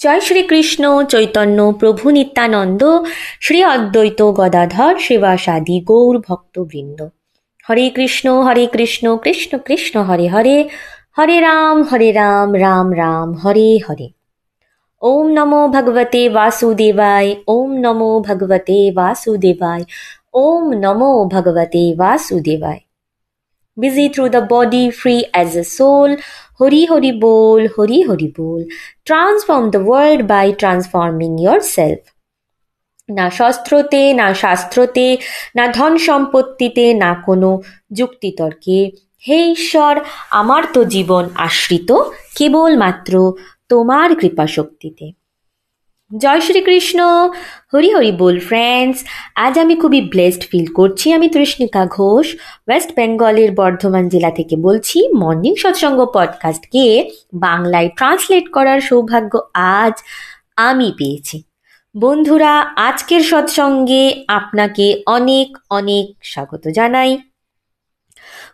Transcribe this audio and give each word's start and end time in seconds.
জয় 0.00 0.20
শ্রীকৃষ্ণ 0.20 0.84
চৈতন্য 1.10 1.58
প্রভু 1.80 2.04
নিত্যানন্দ 2.10 2.82
শ্রী 3.40 3.58
অদ্বৈত 3.64 4.20
গদাধর 4.30 4.94
শিবাসাদি 4.98 5.76
গৌর 5.80 6.14
ভক্তবৃন্দ 6.18 6.98
হরে 7.66 7.86
কৃষ্ণ 7.90 8.26
হরে 8.42 8.64
কৃষ্ণ 8.66 9.04
কৃষ্ণ 9.16 9.52
কৃষ্ণ 9.58 9.94
হরে 10.02 10.26
হরে 10.28 10.56
হরে 11.18 11.36
রাম 11.40 11.76
হরে 11.82 12.10
রাম 12.12 12.48
রাম 12.54 12.88
রাম 12.94 13.28
হরে 13.34 13.70
হরে 13.78 14.08
ওম 15.02 15.26
নমো 15.36 15.62
ভগবতে 15.68 16.22
বাসুদেবায় 16.28 17.30
ওম 17.48 17.70
নমো 17.76 18.10
ভগবতে 18.20 18.78
বাসুদেবায় 18.90 19.84
ওম 20.34 20.64
নমো 20.74 21.12
ভগবতে 21.24 21.82
বাসুদেবায় 21.94 22.82
busy 23.76 24.08
through 24.08 24.28
the 24.28 24.40
body, 24.42 24.90
free 24.90 25.26
as 25.32 25.54
a 25.54 25.64
soul. 25.66 26.16
Hori 26.60 26.86
Hori 26.86 27.12
Bol, 27.12 27.68
Hori 27.68 28.02
Hori 28.02 28.28
Bol. 28.28 28.64
Transform 29.04 29.70
the 29.70 29.82
world 29.84 30.26
by 30.26 30.52
transforming 30.52 31.34
yourself. 31.38 32.00
না 33.08 33.26
শস্ত্রতে 33.30 34.00
না 34.14 34.28
শাস্ত্রতে 34.34 35.06
না 35.56 35.64
ধন 35.68 35.92
সম্পত্তিতে 35.98 36.84
না 36.94 37.10
কোনো 37.26 37.50
যুক্তিতর্কে 37.92 38.78
হে 39.24 39.38
ঈশ্বর 39.52 39.94
আমার 40.30 40.62
তো 40.72 40.80
জীবন 40.84 41.24
আশ্রিত 41.36 41.90
কেবলমাত্র 42.36 43.12
তোমার 43.68 44.08
কৃপা 44.16 44.46
শক্তিতে 44.46 45.06
জয় 46.16 46.40
শ্রীকৃষ্ণ 46.40 47.00
হরি 47.74 47.94
হরি 47.94 48.12
বল 48.12 48.40
ফ্রেন্ডস 48.40 49.04
আজ 49.34 49.58
আমি 49.58 49.76
খুবই 49.76 50.00
ব্লেসড 50.00 50.42
ফিল 50.50 50.66
করছি। 50.66 51.12
আমি 51.12 51.28
তৃষ্ণিকা 51.28 51.86
ঘোষ 51.86 52.36
ওয়েস্ট 52.68 52.90
বেঙ্গলের 52.96 53.52
বর্ধমান 53.52 54.08
জেলা 54.08 54.30
থেকে 54.30 54.56
বলছি 54.56 55.08
মর্নিং 55.16 55.54
সৎসঙ্গ 55.56 56.06
পডকাস্টকে 56.14 57.10
বাংলায় 57.34 57.88
ট্রান্সলেট 57.96 58.48
করার 58.52 58.80
সৌভাগ্য 58.80 59.38
আজ 59.54 59.92
আমি 60.56 60.92
পেয়েছি। 60.96 61.42
বন্ধুরা, 61.96 62.60
আজকের 62.60 63.20
সৎসঙ্গে 63.20 64.24
আপনাকে 64.28 65.02
অনেক 65.06 65.56
অনেক 65.70 66.16
স্বাগত 66.22 66.68
জানাই। 66.68 67.18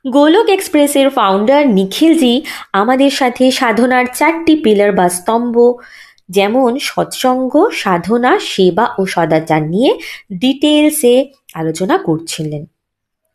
গোলক 0.09 0.49
এক্সপ্রেসের 0.49 1.11
ফাউন্ডার 1.11 1.69
নিখিলজি 1.69 2.43
আমাদের 2.73 3.11
সাথে 3.11 3.51
সাধনার 3.51 4.05
চারটি 4.15 4.57
পিলার 4.57 4.93
বা 4.93 5.09
স্তম্ভ 5.09 5.73
যেমন 6.29 6.79
সৎসঙ্গ, 6.79 7.71
সাধনা, 7.73 8.39
সেবা 8.39 8.95
ও 8.99 9.07
সদাচার 9.07 9.63
নিয়ে 9.63 9.99
ডিটেলসে 10.33 11.33
আলোচনা 11.55 11.99
করছিলেন। 11.99 12.65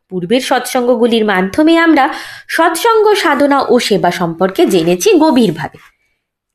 পূর্বের 0.10 0.42
সৎসঙ্গগুলির 0.42 1.26
মাধ্যমে 1.26 1.78
আমরা 1.78 2.14
সৎসঙ্গ, 2.48 3.14
সাধনা 3.14 3.62
ও 3.62 3.80
সেবা 3.80 4.12
সম্পর্কে 4.12 4.66
জেনেছি 4.66 5.14
গভীরভাবে। 5.14 5.78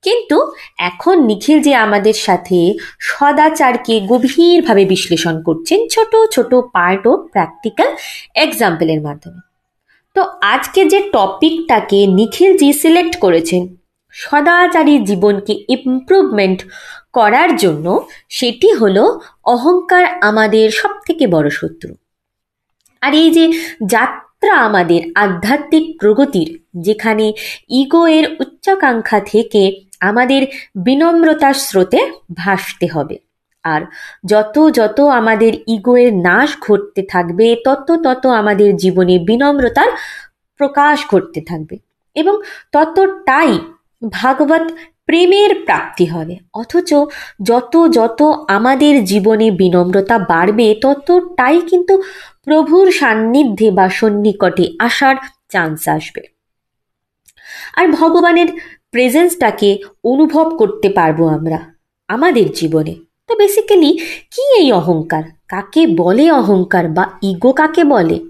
কিন্তু 0.03 0.53
এখন 0.79 1.23
নিখিল 1.23 1.61
যে 1.61 1.75
আমাদের 1.75 2.15
সাথে 2.15 2.75
সদাচারকে 3.01 4.01
গভীরভাবে 4.01 4.84
বিশ্লেষণ 4.84 5.43
করছেন 5.43 5.89
ছোট 5.89 6.17
ছোট 6.31 6.55
পার্ট 6.55 7.06
ও 7.06 7.17
প্র্যাকটিক্যাল 7.17 7.97
এক্সাম্পলের 8.34 9.00
মাধ্যমে। 9.00 9.41
তো 10.15 10.23
আজকে 10.41 10.84
যে 10.84 11.00
টপিকটাকে 11.12 12.06
নিখিলজি 12.06 12.73
সিলেক্ট 12.73 13.17
করেছেন 13.17 13.77
সদাচারী 14.14 14.98
জীবনকে 14.98 15.64
ইমপ্রুভমেন্ট 15.69 16.60
করার 17.12 17.56
জন্য 17.56 18.06
সেটি 18.28 18.72
হলো 18.72 19.20
অহংকার 19.44 20.04
আমাদের 20.20 20.70
সব 20.70 20.91
থেকে 21.06 21.26
বড় 21.26 21.48
শত্রু। 21.50 21.94
আর 23.00 23.14
এই 23.14 23.30
যে 23.30 23.52
যাত্রা 23.86 24.54
আমাদের 24.58 25.00
আধ্যাত্মিক 25.14 25.84
প্রগতির, 26.00 26.48
যেখানে 26.75 27.32
ইগো 27.70 28.06
এর 28.06 28.26
উচ্চাকাঙ্ক্ষা 28.41 29.20
থেকে 29.20 29.62
আমাদের 30.00 30.46
বিনম্রতার 30.76 31.54
স্রোতে 31.54 32.00
ভাসতে 32.34 32.86
হবে। 32.86 33.16
আর 33.64 33.81
যত 34.26 34.56
যত 34.70 35.00
আমাদের 35.00 35.52
ইগোয়ের 35.66 36.12
নাশ 36.16 36.50
ঘটতে 36.60 37.02
থাকবে, 37.02 37.46
তত 37.64 37.88
তত 38.04 38.26
আমাদের 38.26 38.76
জীবনে 38.76 39.19
বিনম্রতার 39.19 39.91
প্রকাশ 40.60 40.96
ঘটতে 41.06 41.41
থাকবে। 41.41 41.76
এবং 42.16 42.34
ততটাই 42.72 43.58
ভাগবত 44.10 44.72
প্রেমের 45.06 45.65
প্রাপ্তি 45.65 46.04
হবে। 46.04 46.37
অথচ 46.54 46.94
যত 47.42 47.88
যত 47.91 48.44
আমাদের 48.48 49.04
জীবনে 49.04 49.50
বিনম্রতা 49.50 50.19
বাড়বে, 50.19 50.75
ততটাই 50.81 51.60
কিন্তু 51.60 52.03
প্রভুর 52.44 52.93
সান্নিধ্যে 52.93 53.70
বা 53.70 53.88
সন্নিকটে 53.88 54.72
আসার 54.78 55.16
চান্স 55.48 55.88
আসবে। 55.88 56.22
আর 57.76 57.88
ভগবানের 57.88 58.47
প্রেজেন্সটাকে 58.91 59.78
অনুভব 60.04 60.56
করতে 60.56 60.88
পারব 60.88 61.28
আমরা 61.28 61.59
আমাদের 62.09 62.53
জীবনে। 62.53 62.94
তো 63.28 63.37
বেসিক্যালি 63.37 63.98
কি 64.31 64.56
এই 64.56 64.72
অহংকার? 64.72 65.22
কাকে 65.48 65.87
বলে 65.87 66.31
অহংকার 66.31 66.88
বা 66.88 67.10
ইগো 67.22 67.53
কাকে 67.53 67.84
বলে? 67.84 68.20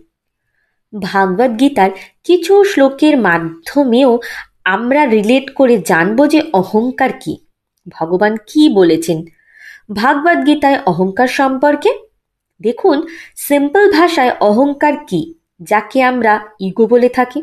ভাগবত 1.01 1.61
গীতার 1.61 1.91
কিছু 2.25 2.65
শ্লোকের 2.65 3.19
মাধ্যমেও 3.19 4.19
আমরা 4.65 5.07
রিলেট 5.07 5.55
করে 5.55 5.79
জানব 5.79 6.27
যে 6.27 6.43
অহংকার 6.53 7.13
কি। 7.21 7.37
ভগবান 7.87 8.37
কি 8.37 8.69
বলেছেন? 8.69 9.25
ভাগবত 9.95 10.47
গীতায় 10.47 10.79
অহংকার 10.87 11.27
সম্পর্কে? 11.27 11.91
দেখুন 12.61 13.07
সিম্পল 13.37 13.93
ভাষায় 13.93 14.33
অহংকার 14.41 14.93
কি, 15.07 15.35
যাকে 15.61 16.03
আমরা 16.03 16.41
ইগো 16.61 16.87
বলে 16.87 17.09
থাকি? 17.09 17.41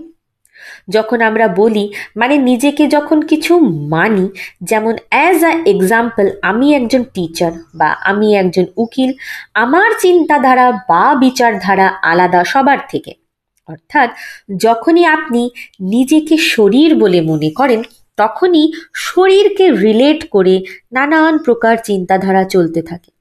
যখন 0.89 1.21
আমরা 1.21 1.47
বলি 1.47 1.93
মানে 2.15 2.37
নিজেকে 2.37 2.87
যখন 2.87 3.21
কিছু 3.21 3.59
মানি, 3.59 4.29
যেমন 4.61 4.95
অ্যাজ 5.09 5.43
আ 5.43 5.51
এক্সাম্পল 5.65 6.29
আমি 6.41 6.75
একজন 6.75 7.03
টিচার 7.13 7.51
বা 7.75 7.87
আমি 7.87 8.35
একজন 8.35 8.65
উকিল, 8.77 9.13
আমার 9.53 9.89
চিন্তাধারা 9.99 10.71
বা 10.71 11.15
বিচারধারা 11.15 11.87
আলাদা 12.03 12.43
সবার 12.43 12.77
থেকে। 12.89 13.20
অর্থাৎ 13.67 14.09
যখনই 14.57 15.05
আপনি 15.05 15.49
নিজেকে 15.79 16.37
শরীর 16.37 16.95
বলে 16.95 17.21
মনে 17.21 17.49
করেন, 17.49 17.83
তখনই 18.17 18.71
শরীরকে 18.93 19.71
রিলেট 19.71 20.29
করে 20.29 20.65
নানান 20.91 21.37
প্রকার 21.37 21.77
চিন্তাধারা 21.83 22.43
চলতে 22.43 22.81
থাকে। 22.81 23.11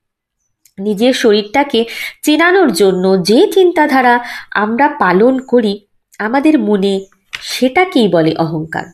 নিজের 0.79 1.13
শরীরটাকে 1.13 1.85
চেনানোর 2.23 2.73
জন্য 2.73 3.25
যে 3.25 3.53
চিন্তাধারা 3.53 4.25
আমরা 4.51 4.89
পালন 4.89 5.39
করি, 5.39 5.87
আমাদের 6.19 6.59
মনে 6.59 7.07
সেটাকেই 7.41 8.09
বলে 8.09 8.35
অহংকার। 8.37 8.85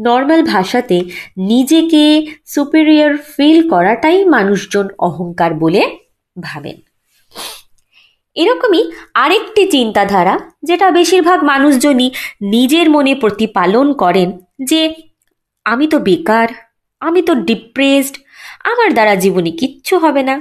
নর্মাল 0.00 0.42
ভাষাতে 0.42 1.00
নিজেকে 1.36 2.26
সুপিরিয়র 2.46 3.16
ফিল 3.16 3.68
করাটাই 3.68 4.24
মানুষজন 4.24 4.88
অহংকার 4.98 5.54
বলে 5.54 5.98
ভাবেন। 6.42 6.87
এরকমই 8.38 8.82
আরেকটি 9.14 9.62
চিন্তাধারা 9.70 10.34
যেটা 10.62 10.86
বেশিরভাগ 10.90 11.38
মানুষজনই 11.42 12.08
নিজের 12.42 12.86
মনে 12.90 13.12
প্রতিপালন 13.14 13.86
করেন 13.92 14.28
যে, 14.60 14.80
আমি 15.64 15.86
তো 15.86 15.98
বেকার, 15.98 16.48
আমি 17.02 17.20
তো 17.22 17.32
ডিপ্রেসড 17.48 18.14
আমার 18.64 18.88
দ্বারা 18.92 19.14
জীবনে 19.14 19.50
কিচ্ছু 19.50 19.94
হবে 19.98 20.22
না। 20.22 20.34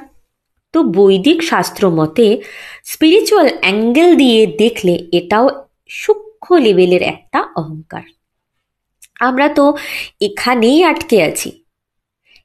তো 0.74 0.80
বৈদিক 0.84 1.40
শাস্ত্র 1.44 1.84
মতে 1.90 2.28
স্পিরিচুয়াল 2.84 3.48
অ্যাঙ্গেল 3.62 4.10
দিয়ে 4.16 4.40
দেখলে 4.58 4.94
এটাও 5.12 5.46
সূক্ষ্ম 5.90 6.50
লেভেলের 6.58 7.04
একটা 7.14 7.40
অহংকার। 7.56 8.06
আমরা 9.20 9.48
তো 9.50 9.66
এখানেই 10.22 10.80
আটকে 10.84 11.18
আছি। 11.24 11.50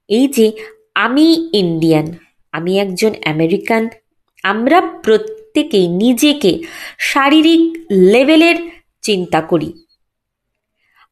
এই 0.09 0.27
যে, 0.27 0.47
আমি 0.95 1.27
ইন্ডিয়ান 1.53 2.07
আমি 2.55 2.73
একজন 2.79 3.13
আমেরিকান 3.25 3.83
আমরা 4.45 4.79
প্রত্যেকেই 5.55 5.89
নিজেকে 6.03 6.53
শারীরিক 7.11 7.63
লেভেলের 8.13 8.57
চিন্তা 9.03 9.41
করি। 9.51 9.69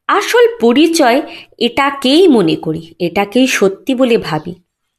আসল 0.09 0.45
পরিচয় 0.61 1.19
এটাকেই 1.67 2.23
মনে 2.27 2.55
করি, 2.55 2.81
এটাকেই 2.99 3.47
সত্যি 3.57 3.93
বলে 3.95 4.17
ভাবি। 4.27 4.53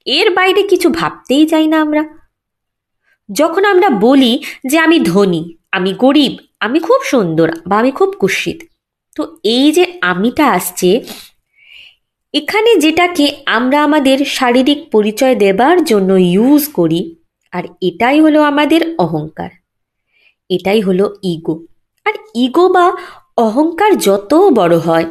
এর 0.06 0.28
বাইরে 0.30 0.62
কিছু 0.62 0.88
ভাবতেই 0.98 1.44
চাই 1.46 1.66
না 1.66 1.76
আমরা। 1.80 2.02
যখন 3.28 3.62
আমরা 3.64 3.88
বলি 4.06 4.32
যে 4.70 4.76
আমি 4.78 4.98
ধনী, 5.10 5.42
আমি 5.76 5.90
গরিব, 5.94 6.32
আমি 6.60 6.78
খুব 6.80 7.00
সুন্দর 7.12 7.48
বা 7.68 7.74
আমি 7.78 7.90
খুব 7.90 8.10
কুৎসিত 8.20 8.58
তো 9.16 9.22
এই 9.56 9.66
যে 9.72 9.84
আমিটা 10.02 10.44
আসছে, 10.56 10.90
এখানে 12.34 12.70
যেটাকে 12.74 13.26
আমরা 13.56 13.78
আমাদের 13.84 14.18
শারীরিক 14.36 14.80
পরিচয় 14.94 15.34
দেবার 15.44 15.76
জন্য 15.84 16.10
ইউজ 16.34 16.62
করি 16.78 17.00
আর 17.52 17.64
এটাই 17.80 18.20
হলো 18.20 18.42
আমাদের 18.42 18.80
অহংকার। 18.98 19.50
এটাই 20.48 20.80
হলো 20.80 21.04
ইগো 21.22 21.56
আর 22.06 22.14
ইগো 22.34 22.68
বা 22.68 22.86
অহংকার 23.36 23.96
যত 23.96 24.34
বড় 24.34 24.76
হয়, 24.78 25.06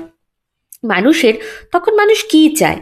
মানুষের, 0.84 1.34
তখন 1.72 1.94
মানুষ 1.96 2.24
কি 2.24 2.56
চায়? 2.56 2.80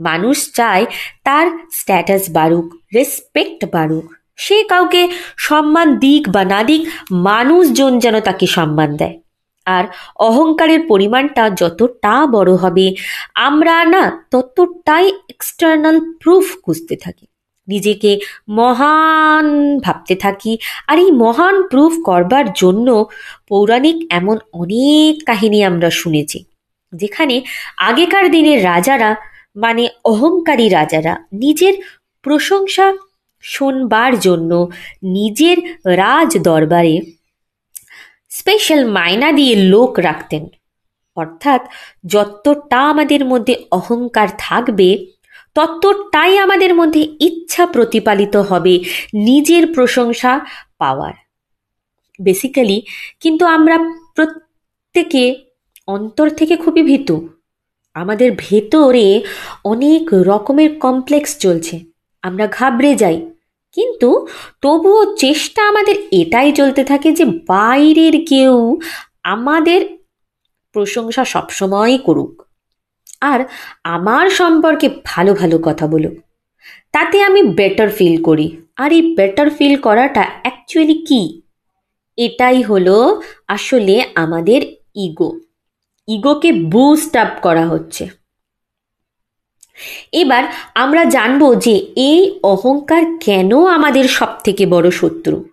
মানুষ 0.00 0.52
চায় 0.52 0.84
তার 1.24 1.46
স্ট্যাটাস 1.72 2.24
বাড়ুক 2.30 2.66
রেসপেক্ট 2.94 3.60
বাড়ুক। 3.72 4.06
সে 4.36 4.62
কাউকে 4.62 5.08
সম্মান 5.36 5.88
দিক 5.96 6.28
বা 6.28 6.44
না 6.44 6.60
দিক, 6.64 6.82
মানুষজন 7.10 7.98
যেন 7.98 8.20
তাকে 8.20 8.46
সম্মান 8.46 8.96
দেয়। 8.96 9.16
আর 9.66 9.84
অহংকারের 10.16 10.80
পরিমাণটা 10.88 11.50
যতটা 11.50 12.26
বড় 12.26 12.52
হবে, 12.54 12.94
আমরা 13.34 13.84
না 13.84 14.26
ততটাই 14.30 15.06
এক্সটার্নাল 15.28 15.96
প্রুফ 16.20 16.44
খুঁজতে 16.62 16.96
থাকি। 16.96 17.26
নিজেকে 17.68 18.10
মহান 18.50 19.46
ভাবতে 19.84 20.14
থাকি। 20.14 20.52
আর 20.86 20.96
এই 20.98 21.10
মহান 21.22 21.56
প্রুফ 21.70 21.92
করবার 22.04 22.46
জন্য 22.52 22.88
পৌরাণিক 23.48 23.96
এমন 24.10 24.36
অনেক 24.52 25.14
কাহিনী 25.26 25.58
আমরা 25.64 25.90
শুনেছি, 26.00 26.38
যেখানে 26.92 27.36
আগেকার 27.88 28.26
দিনের 28.30 28.58
রাজারা 28.64 29.10
মানে 29.56 29.84
অহংকারী 30.04 30.66
রাজারা, 30.68 31.12
নিজের 31.32 31.74
প্রশংসা 32.24 32.86
শোনবার 33.44 34.12
জন্য 34.18 34.52
নিজের 35.16 35.58
রাজ 35.96 36.30
দরবারে 36.42 36.94
স্পেশাল 38.30 38.80
মায়না 38.90 39.28
দিয়ে 39.32 39.54
লোক 39.72 39.92
রাখতেন। 39.98 40.44
অর্থাৎ 41.16 41.62
যতটা 42.04 42.78
আমাদের 42.92 43.22
মধ্যে 43.24 43.54
অহংকার 43.70 44.28
থাকবে 44.38 44.88
ততটাই 45.56 46.38
আমাদের 46.38 46.74
মধ্যে 46.74 47.08
ইচ্ছা 47.20 47.66
প্রতিপালিত 47.66 48.36
হবে, 48.36 48.84
নিজের 49.14 49.74
প্রশংসা 49.74 50.40
পাওয়ার। 50.78 51.12
বেসিক্যালি 52.22 52.82
কিন্তু 53.20 53.46
আমরা 53.46 53.78
প্রত্যেকে 54.14 55.34
অন্তর 55.86 56.30
থেকে 56.30 56.56
খুবই 56.56 56.82
ভীতু। 56.82 57.28
আমাদের 57.94 58.32
ভেতরে 58.38 59.24
অনেক 59.64 60.08
রকমের 60.12 60.78
কমপ্লেক্স 60.78 61.38
চলছে। 61.38 61.80
আমরা 62.22 62.46
ঘাবড়ে 62.46 62.94
যাই। 62.94 63.30
কিন্তু 63.72 64.26
তবুও 64.62 65.16
চেষ্টা 65.16 65.68
আমাদের 65.68 65.94
এটাই 66.10 66.52
চলতে 66.52 66.84
থাকে 66.84 67.12
যে 67.12 67.24
বাইরের 67.24 68.26
কেউ 68.28 68.78
আমাদের 69.22 69.98
প্রশংসা 70.72 71.24
সবসময় 71.24 71.98
করুক। 71.98 72.45
আর 73.20 73.44
আমার 73.84 74.30
সম্পর্কে 74.30 74.90
ভালো 75.04 75.34
ভালো 75.34 75.58
কথা 75.58 75.86
বলুক। 75.86 76.12
তাতে 76.92 77.22
আমি 77.22 77.42
বেটার 77.42 77.90
ফিল 77.90 78.22
করি। 78.22 78.56
আর 78.76 78.92
এই 78.92 79.14
বেটার 79.14 79.50
ফিল 79.50 79.80
করাটা 79.80 80.24
অ্যাকচুয়ালি 80.42 80.94
কি? 80.94 81.42
এটাই 82.16 82.62
হলো 82.62 83.22
আসলে 83.48 84.04
আমাদের 84.14 84.62
ইগো 84.94 85.40
ইগোকে 86.08 86.52
বুস্ট 86.52 87.16
আপ 87.16 87.28
করা 87.42 87.66
হচ্ছে। 87.66 88.08
এবার 90.12 90.44
আমরা 90.74 91.04
জানব 91.04 91.58
যে 91.58 91.86
এই 91.96 92.40
অহংকার 92.42 93.02
কেন 93.20 93.64
আমাদের 93.66 94.08
সব 94.08 94.28
থেকে 94.44 94.66
বড় 94.66 94.90
শত্রু? 94.90 95.44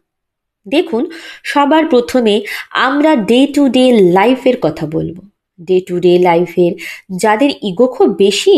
দেখুন, 0.67 1.11
সবার 1.43 1.85
প্রথমে 1.85 2.41
আমরা 2.69 3.15
ডে 3.15 3.47
টু 3.47 3.69
ডে 3.69 4.11
লাইফের 4.11 4.53
কথা 4.61 4.87
বলব। 4.87 5.32
ডে 5.59 5.79
টু 5.79 5.99
ডে 5.99 6.17
লাইফের 6.19 6.71
যাদের 7.15 7.51
ইগো 7.63 7.87
খুব 7.87 8.09
বেশি, 8.15 8.57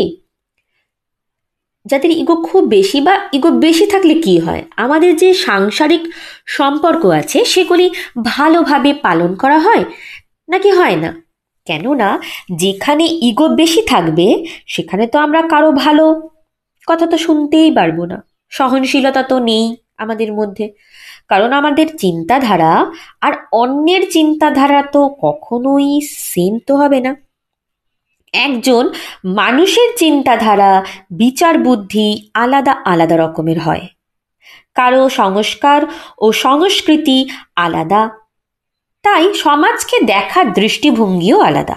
যাদের 1.86 2.10
ইগো 2.10 2.36
খুব 2.42 2.62
বেশি 2.66 3.00
বা 3.00 3.14
ইগো 3.32 3.50
বেশি 3.50 3.86
থাকলে 3.86 4.14
কি 4.14 4.38
হয়? 4.38 4.62
আমাদের 4.76 5.16
যে 5.16 5.34
সাংসারিক 5.34 6.02
সম্পর্ক 6.46 7.06
আছে, 7.06 7.44
সেগুলি 7.44 7.90
ভালোভাবে 8.24 8.94
পালন 8.94 9.34
করা 9.34 9.58
হয় 9.58 9.84
নাকি 10.48 10.70
হয় 10.70 10.96
না? 10.96 11.10
কেননা, 11.66 12.18
যেখানে 12.52 13.04
ইগো 13.04 13.48
বেশি 13.48 13.82
থাকবে, 13.82 14.44
সেখানে 14.66 15.06
তো 15.06 15.18
আমরা 15.18 15.42
কারও 15.42 15.72
ভালো 15.72 16.30
কথা 16.86 17.06
তো 17.06 17.18
শুনতেই 17.18 17.70
পারব 17.70 18.04
না। 18.04 18.18
সহনশীলতা 18.50 19.22
তো 19.22 19.38
নেই। 19.38 19.76
আমাদের 19.98 20.32
মধ্যে। 20.32 20.72
কারণ 21.28 21.52
আমাদের 21.52 21.98
চিন্তাধারা 21.98 22.86
আর 23.20 23.32
অন্যের 23.52 24.10
চিন্তাধারা 24.10 24.82
তো 24.82 25.08
কখনোই 25.22 26.00
সেম 26.00 26.58
তো 26.66 26.76
হবে 26.76 27.00
না। 27.00 27.16
একজন 28.32 28.90
মানুষের 29.24 29.96
চিন্তাধারা, 29.96 30.84
বিচার 31.10 31.58
বুদ্ধি 31.58 32.30
আলাদা 32.34 32.76
আলাদা 32.84 33.16
রকমের 33.16 33.60
হয়। 33.60 33.86
কারও 34.74 35.08
সংস্কার 35.08 35.82
ও 36.18 36.32
সংস্কৃতি 36.32 37.28
আলাদা। 37.56 38.10
তাই 39.02 39.34
সমাজকে 39.34 40.00
দেখার 40.00 40.52
দৃষ্টিভঙ্গিও 40.52 41.40
আলাদা। 41.40 41.74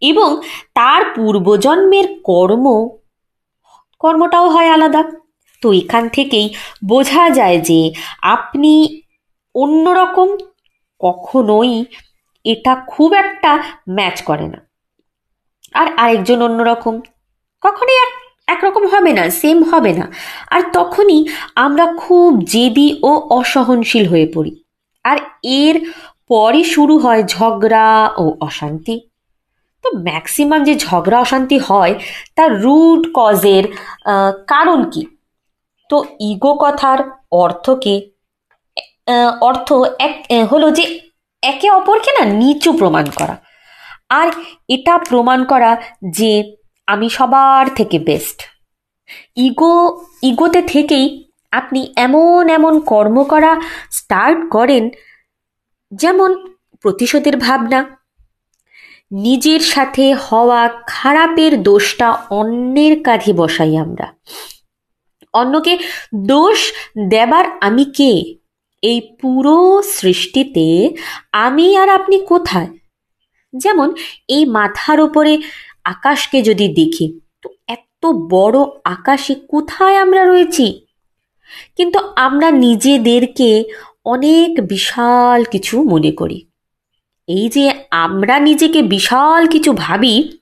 এবং 0.00 0.40
তার 0.74 1.04
পূর্বজন্মের 1.14 2.20
কর্ম, 2.24 2.88
কর্মটাও 3.98 4.48
হয় 4.48 4.70
আলাদা। 4.70 5.04
তো 5.64 5.68
এখান 5.82 6.04
থেকেই 6.08 6.46
বোঝা 6.84 7.24
যায় 7.38 7.58
যে 7.68 7.80
আপনি 8.36 8.72
অন্যরকম 9.54 10.28
কখনোই 11.00 11.72
এটা 12.44 12.72
খুব 12.92 13.10
একটা 13.24 13.52
ম্যাচ 13.96 14.16
করে 14.22 14.46
না। 14.54 14.60
আর 15.74 15.86
আরেকজন 16.02 16.38
অন্যরকম 16.48 16.94
কখনোই 17.62 17.98
এক 18.06 18.12
একরকম 18.54 18.84
হবে 18.92 19.12
না 19.18 19.24
সেম 19.40 19.58
হবে 19.70 19.92
না। 19.98 20.06
আর 20.54 20.62
তখনই 20.72 21.20
আমরা 21.54 21.86
খুব 22.04 22.30
জেদি 22.54 22.88
ও 23.02 23.10
অসহনশীল 23.38 24.04
হয়ে 24.12 24.26
পড়ি। 24.34 24.52
আর 25.04 25.18
এর 25.62 25.76
পরে 26.28 26.62
শুরু 26.74 26.94
হয় 26.98 27.22
ঝগড়া 27.34 27.88
ও 28.22 28.24
অশান্তি। 28.48 28.96
তো 29.84 29.88
ম্যাক্সিমাম 30.08 30.60
যে 30.68 30.74
ঝগড়া 30.86 31.18
অশান্তি 31.24 31.58
হয়, 31.68 31.94
তার 32.36 32.50
রুট 32.64 33.02
কজের 33.18 33.64
কারণ 34.52 34.80
কি? 34.92 35.02
তো 35.90 35.96
ইগো 36.30 36.52
কথার 36.62 36.98
অর্থকে 37.42 37.94
অর্থ 39.48 39.68
এক 40.06 40.14
হলো 40.52 40.68
যে 40.70 40.84
একে 41.42 41.68
অপরকে 41.70 42.10
না 42.18 42.24
নিচু 42.40 42.70
প্রমাণ 42.72 43.06
করা। 43.18 43.36
আর 44.20 44.28
এটা 44.68 44.94
প্রমাণ 45.08 45.38
করা 45.44 45.70
যে 46.18 46.32
আমি 46.88 47.08
সবার 47.16 47.64
থেকে 47.74 47.96
বেস্ট 47.98 48.38
ইগো 49.36 49.74
ইগোতে 50.22 50.60
থেকেই 50.62 51.06
আপনি 51.52 51.80
এমন 51.96 52.42
এমন 52.48 52.74
কর্ম 52.90 53.16
করা 53.32 53.52
স্টার্ট 53.90 54.40
করেন 54.50 54.84
যেমন 55.92 56.30
প্রতিশোধের 56.82 57.36
ভাবনা, 57.36 57.80
নিজের 59.24 59.62
সাথে 59.74 60.04
হওয়া 60.26 60.60
খারাপের 60.86 61.52
দোষটা 61.62 62.08
অন্যের 62.30 62.94
কাঁধে 63.02 63.32
বসাই 63.32 63.72
আমরা। 63.76 64.06
অন্যকে 65.34 65.78
দোষ 66.14 66.72
দেবার 67.10 67.44
আমি 67.60 67.84
কে? 67.84 68.34
এই 68.82 69.00
পুরো 69.00 69.82
সৃষ্টিতে 69.82 70.96
আমি 71.32 71.76
আর 71.76 71.88
আপনি 71.88 72.18
কোথায়? 72.18 72.68
যেমন 73.56 73.94
এই 74.28 74.44
মাথার 74.44 75.00
ওপরে 75.00 75.38
আকাশকে 75.84 76.42
যদি 76.42 76.68
দেখি, 76.68 77.20
তো 77.42 77.48
এত 77.66 78.06
বড় 78.06 78.58
আকাশে 78.84 79.34
কোথায় 79.34 79.96
আমরা 79.96 80.24
রয়েছি? 80.24 80.86
কিন্তু 81.76 81.98
আমরা 82.16 82.50
নিজেদেরকে 82.50 83.64
অনেক 84.04 84.68
বিশাল 84.68 85.44
কিছু 85.44 85.82
মনে 85.82 86.12
করি। 86.12 86.46
এই 87.26 87.48
যে 87.48 87.72
আমরা 87.90 88.38
নিজেকে 88.38 88.82
বিশাল 88.82 89.46
কিছু 89.46 89.72
ভাবি, 89.72 90.38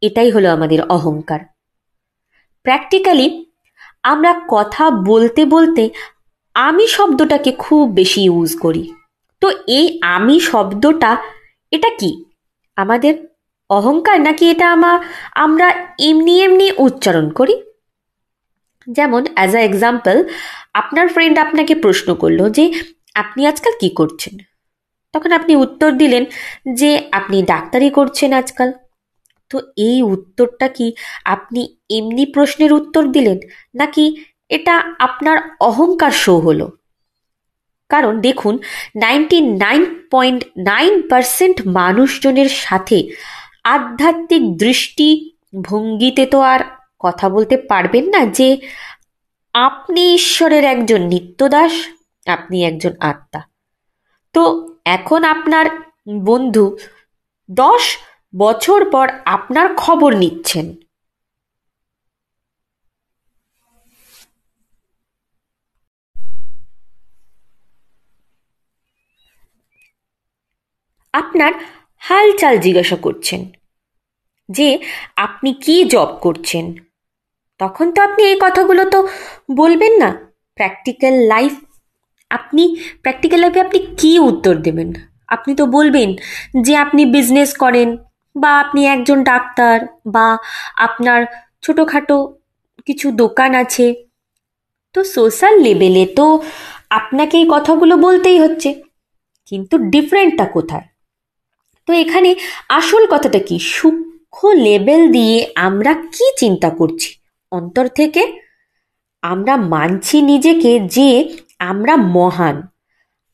এটাই 0.00 0.30
হলো 0.30 0.52
আমাদের 0.52 0.82
অহংকার। 0.82 1.40
প্র্যাকটিক্যালি 2.62 3.43
আমরা 4.04 4.32
কথা 4.48 4.90
বলতে 4.90 5.44
বলতে 5.44 5.82
আমি 6.54 6.84
শব্দটাকে 6.86 7.52
খুব 7.52 7.92
বেশি 7.92 8.20
ইউজ 8.24 8.50
করি। 8.60 8.84
তো 9.40 9.50
এই 9.68 9.86
আমি 10.02 10.36
শব্দটা, 10.40 11.16
এটা 11.72 11.90
কি? 11.90 12.24
আমাদের 12.76 13.14
অহংকার 13.70 14.20
নাকি 14.20 14.44
এটা 14.50 14.72
আমার 14.72 14.96
আমরা 15.34 15.68
এমনি 15.98 16.34
এমনি 16.42 16.66
উচ্চারণ 16.78 17.30
করি? 17.30 17.54
যেমন 18.88 19.22
অ্যাজ 19.34 19.56
আ 19.56 19.60
এক্সাম্পল 19.60 20.16
আপনার 20.74 21.08
ফ্রেন্ড 21.08 21.36
আপনাকে 21.38 21.74
প্রশ্ন 21.74 22.14
করল 22.14 22.40
যে, 22.48 22.64
আপনি 23.14 23.46
আজকাল 23.46 23.72
কি 23.80 23.88
করছেন? 23.88 24.34
তখন 25.12 25.32
আপনি 25.32 25.56
উত্তর 25.56 25.90
দিলেন 25.92 26.24
যে, 26.74 26.90
আপনি 27.12 27.42
ডাক্তারি 27.42 27.88
করছেন 27.90 28.32
আজকাল। 28.32 28.72
তো 29.54 29.58
এই 29.88 29.98
উত্তরটা 30.14 30.66
কি 30.68 30.86
আপনি 31.34 31.60
এমনি 31.90 32.24
প্রশ্নের 32.26 32.72
উত্তর 32.72 33.02
দিলেন, 33.06 33.38
নাকি 33.74 34.04
এটা 34.48 34.74
আপনার 34.98 35.36
অহংকার 35.60 36.12
শো 36.24 36.34
হলো? 36.38 36.66
কারণ 37.90 38.14
দেখুন 38.20 38.54
ninety 38.96 39.38
nine 39.64 39.82
point 40.10 40.40
nine 40.66 40.94
percent 41.10 41.56
মানুষজনের 41.78 42.50
সাথে 42.64 42.98
আধ্যাত্মিক 43.74 44.44
দৃষ্টি 44.62 45.08
ভঙ্গিতে 45.62 46.24
তো 46.26 46.38
আর 46.52 46.60
কথা 47.00 47.26
বলতে 47.28 47.56
পারবেন 47.70 48.04
না 48.14 48.20
যে 48.38 48.48
আপনি 49.54 50.02
ঈশ্বরের 50.14 50.64
একজন 50.64 51.00
নিত্যদাস, 51.12 51.74
আপনি 52.26 52.56
একজন 52.64 52.92
আত্মা। 53.10 53.40
তো 54.34 54.42
এখন 54.96 55.20
আপনার 55.24 55.66
বন্ধু 56.24 56.64
দশ 57.48 57.84
বছর 58.34 58.90
পর 58.90 59.08
আপনার 59.24 59.76
খবর 59.76 60.10
নিচ্ছেন। 60.16 60.66
আপনার 71.12 71.52
হালচাল 71.98 72.58
জিজ্ঞাসা 72.58 72.96
করছেন 72.96 73.40
যে 74.48 74.78
আপনি 75.16 75.50
কি 75.54 75.84
জব 75.84 76.18
করছেন। 76.20 76.74
তখন 77.58 77.92
তো 77.92 78.02
আপনি 78.02 78.22
এই 78.24 78.38
কথাগুলো 78.40 78.90
তো 78.90 79.08
বলবেন 79.56 79.92
না। 79.96 80.10
প্র্যাকটিক্যাল 80.54 81.14
লাইফ, 81.14 81.52
আপনি 82.30 82.62
প্র্যাকটিক্যাল 83.02 83.40
লাইফে 83.40 83.60
আপনি 83.60 83.78
কি 83.78 84.18
উত্তর 84.18 84.54
দেবেন? 84.54 84.92
আপনি 85.26 85.54
তো 85.54 85.66
বলবেন 85.66 86.08
যে 86.62 86.76
আপনি 86.76 87.06
বিজনেস 87.06 87.56
করেন 87.56 87.96
বা 88.36 88.50
আপনি 88.62 88.80
একজন 88.86 89.18
ডাক্তার 89.22 89.76
বা 90.06 90.26
আপনার 90.76 91.20
ছোটোখাটো 91.62 92.16
কিছু 92.86 93.06
দোকান 93.22 93.50
আছে, 93.54 93.86
তো 94.94 95.00
সোশ্যাল 95.14 95.54
লেভেলে 95.66 96.04
তো 96.18 96.26
আপনাকে 96.90 97.34
এই 97.42 97.46
কথাগুলো 97.50 97.94
বলতেই 97.96 98.38
হচ্ছে, 98.44 98.70
কিন্তু 99.48 99.74
ডিফারেন্টটা 99.78 100.46
কোথায়? 100.56 100.86
তো 101.88 101.90
এখানে 101.92 102.30
আসল 102.68 103.02
কথাটা 103.10 103.38
কি? 103.38 103.56
সূক্ষ্ম 103.74 104.40
লেভেল 104.66 105.02
দিয়ে 105.12 105.36
আমরা 105.66 105.92
কি 106.14 106.26
চিন্তা 106.40 106.70
করছি? 106.70 107.10
অন্তর 107.52 107.86
থেকে 107.88 108.22
আমরা 109.22 109.54
মানছি 109.56 110.16
নিজেকে 110.22 110.72
যে 110.96 111.08
আমরা 111.70 111.94
মহান। 112.16 112.56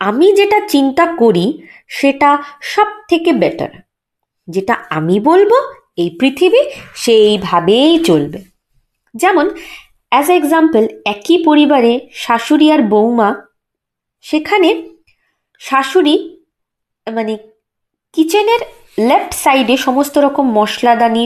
আমি 0.00 0.26
যেটা 0.38 0.58
চিন্তা 0.68 1.04
করি 1.20 1.46
সেটা 1.88 2.30
সব 2.62 2.88
থেকে 3.10 3.32
বেটার 3.32 3.72
যেটা 4.54 4.74
আমি 4.98 5.16
বলব, 5.28 5.52
এই 6.02 6.08
পৃথিবী 6.20 6.60
সেইভাবেই 7.02 7.94
চলবে। 8.08 8.40
যেমন 9.14 9.46
অ্যাজ 10.12 10.28
এ 10.32 10.34
এক্সাম্পল 10.40 10.82
একই 11.14 11.36
পরিবারে 11.48 11.92
শাশুড়ি 12.22 12.66
আর 12.74 12.82
বৌমা, 12.92 13.28
সেখানে 14.24 14.68
শাশুড়ি 15.60 16.14
মানে 17.06 17.34
কিচেনের 18.14 18.62
লেফট 19.08 19.32
সাইডে 19.44 19.74
সমস্ত 19.86 20.14
রকম 20.26 20.44
মশলাদানি 20.58 21.24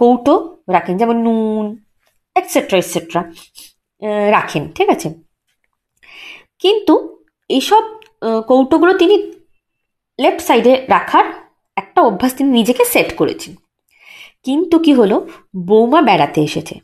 কৌটো 0.00 0.34
রাখেন, 0.74 0.94
যেমন 1.00 1.16
নুন 1.26 1.64
এটসেট্রা 2.36 2.76
এটসেট্রা 2.82 3.20
রাখেন, 4.36 4.62
ঠিক 4.76 4.88
আছে? 4.94 5.08
কিন্তু 6.62 6.94
এইসব 7.50 7.82
কৌটোগুলো 8.50 8.92
তিনি 9.00 9.16
লেফট 10.18 10.40
সাইডে 10.48 10.72
রাখার 10.94 11.26
একটা 11.80 12.00
অভ্যাস 12.08 12.32
তিনি 12.34 12.50
নিজেকে 12.58 12.84
সেট 12.92 13.10
করেছেন। 13.16 13.52
কিন্তু 14.46 14.76
কি 14.84 14.92
হলো? 14.94 15.16
বৌমা 15.68 16.00
বেড়াতে 16.08 16.40
এসেছে 16.48 16.74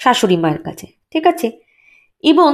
শাশুড়ি 0.00 0.36
মায়ের 0.36 0.60
কাছে, 0.62 0.86
ঠিক 1.12 1.24
আছে? 1.32 1.46
এবং 2.24 2.50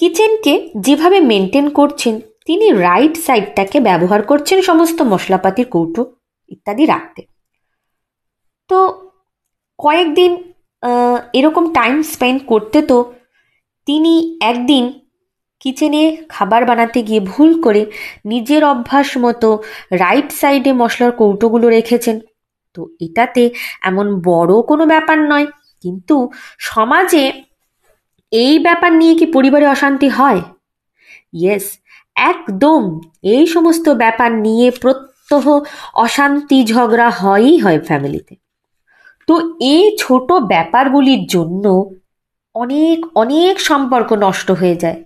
কিচেনকে 0.00 0.54
যেভাবে 0.76 1.18
মেনটেন 1.30 1.66
করছেন, 1.78 2.14
তিনি 2.46 2.66
রাইট 2.86 3.14
সাইডটাকে 3.26 3.78
ব্যবহার 3.80 4.20
করছেন 4.22 4.58
সমস্ত 4.62 4.98
মশলাপাতির 5.02 5.68
কৌটো 5.74 6.02
ইত্যাদি 6.48 6.84
রাখতে। 6.86 7.22
তো 8.70 8.78
কয়েকদিন 9.78 10.32
এরকম 11.32 11.64
টাইম 11.72 11.96
স্পেন্ড 12.12 12.40
করতে 12.46 12.78
তো 12.82 12.98
তিনি 13.86 14.14
একদিন 14.42 14.84
কিচেনে 15.60 16.02
খাবার 16.34 16.62
বানাতে 16.70 16.98
গিয়ে 17.08 17.20
ভুল 17.32 17.50
করে 17.64 17.82
নিজের 18.32 18.62
অভ্যাস 18.72 19.08
মতো 19.24 19.48
রাইট 20.02 20.28
সাইডে 20.40 20.70
মশলার 20.80 21.12
কৌটোগুলো 21.20 21.66
রেখেছেন। 21.76 22.16
তো 22.76 22.80
এটাতে 23.06 23.42
এমন 23.82 24.06
বড় 24.28 24.52
কোনো 24.70 24.84
ব্যাপার 24.92 25.18
নয়, 25.30 25.46
কিন্তু 25.84 26.16
সমাজে 26.70 27.24
এই 28.32 28.54
ব্যাপার 28.66 28.90
নিয়ে 29.00 29.14
কি 29.20 29.26
পরিবারে 29.36 29.66
অশান্তি 29.74 30.08
হয়? 30.18 30.40
ইয়েস 31.40 31.66
একদম 32.32 32.82
এই 33.34 33.44
সমস্ত 33.54 33.86
ব্যাপার 34.02 34.30
নিয়ে 34.46 34.66
প্রত্যহ 34.82 35.44
অশান্তি 36.04 36.58
ঝগড়া 36.72 37.08
হয়ই 37.20 37.56
হয় 37.64 37.80
ফ্যামিলিতে। 37.88 38.34
তো 39.28 39.34
এই 39.72 39.84
ছোট 39.98 40.28
ব্যাপারগুলির 40.52 41.22
জন্য 41.34 41.64
অনেক 42.54 42.98
অনেক 43.22 43.54
সম্পর্ক 43.60 44.10
নষ্ট 44.24 44.48
হয়ে 44.50 44.76
যায়। 44.82 44.98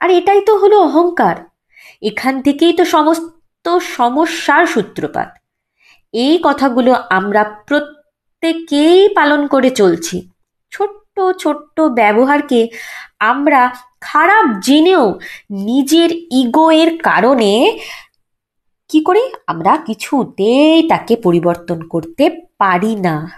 আর 0.00 0.10
এটাই 0.10 0.40
তো 0.40 0.56
হলো 0.56 0.80
অহংকার। 0.80 1.36
এখান 2.02 2.42
থেকেই 2.42 2.72
তো 2.72 2.84
সমস্ত 2.84 3.78
সমস্যার 3.78 4.66
সূত্রপাত। 4.66 5.28
এই 6.12 6.38
কথাগুলো 6.42 6.94
আমরা 7.10 7.44
প্রত্যেকেই 7.44 9.08
পালন 9.08 9.46
করে 9.46 9.70
চলছি। 9.70 10.30
ছোট্ট 10.70 11.20
ছোট্ট 11.38 11.80
ব্যবহারকে 11.80 12.68
আমরা 13.18 13.74
খারাপ 14.00 14.60
জেনেও 14.60 15.18
নিজের 15.50 16.10
ইগোয়ের 16.30 17.02
কারণে 17.02 17.78
কি 18.88 19.00
করি? 19.04 19.30
আমরা 19.46 19.76
কিছুতেই 19.76 20.88
তাকে 20.88 21.16
পরিবর্তন 21.16 21.88
করতে 21.88 22.30
পারি 22.58 22.96
না। 22.96 23.30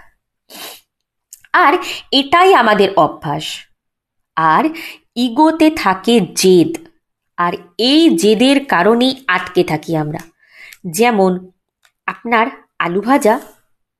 আর 1.53 1.73
এটাই 2.11 2.53
আমাদের 2.53 2.89
অভ্যাস। 2.95 3.43
আর 4.35 4.69
ইগোতে 5.15 5.69
থাকে 5.75 6.15
জেদ, 6.35 6.77
আর 7.37 7.53
এই 7.77 8.01
জেদের 8.17 8.65
কারণেই 8.65 9.13
আটকে 9.27 9.63
থাকি 9.63 9.91
আমরা। 9.97 10.19
যেমন, 10.87 11.49
আপনার 12.05 12.47
আলু 12.79 13.01
ভাজা 13.01 13.39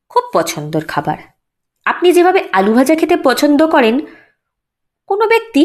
খুব 0.09 0.23
পছন্দর 0.33 0.83
খাবার। 0.87 1.17
আপনি 1.85 2.13
যেভাবে 2.13 2.39
আলু 2.51 2.73
ভাজা 2.73 2.95
খেতে 2.95 3.15
পছন্দ 3.15 3.67
করেন, 3.67 3.99
কোনো 5.07 5.27
ব্যক্তি 5.27 5.63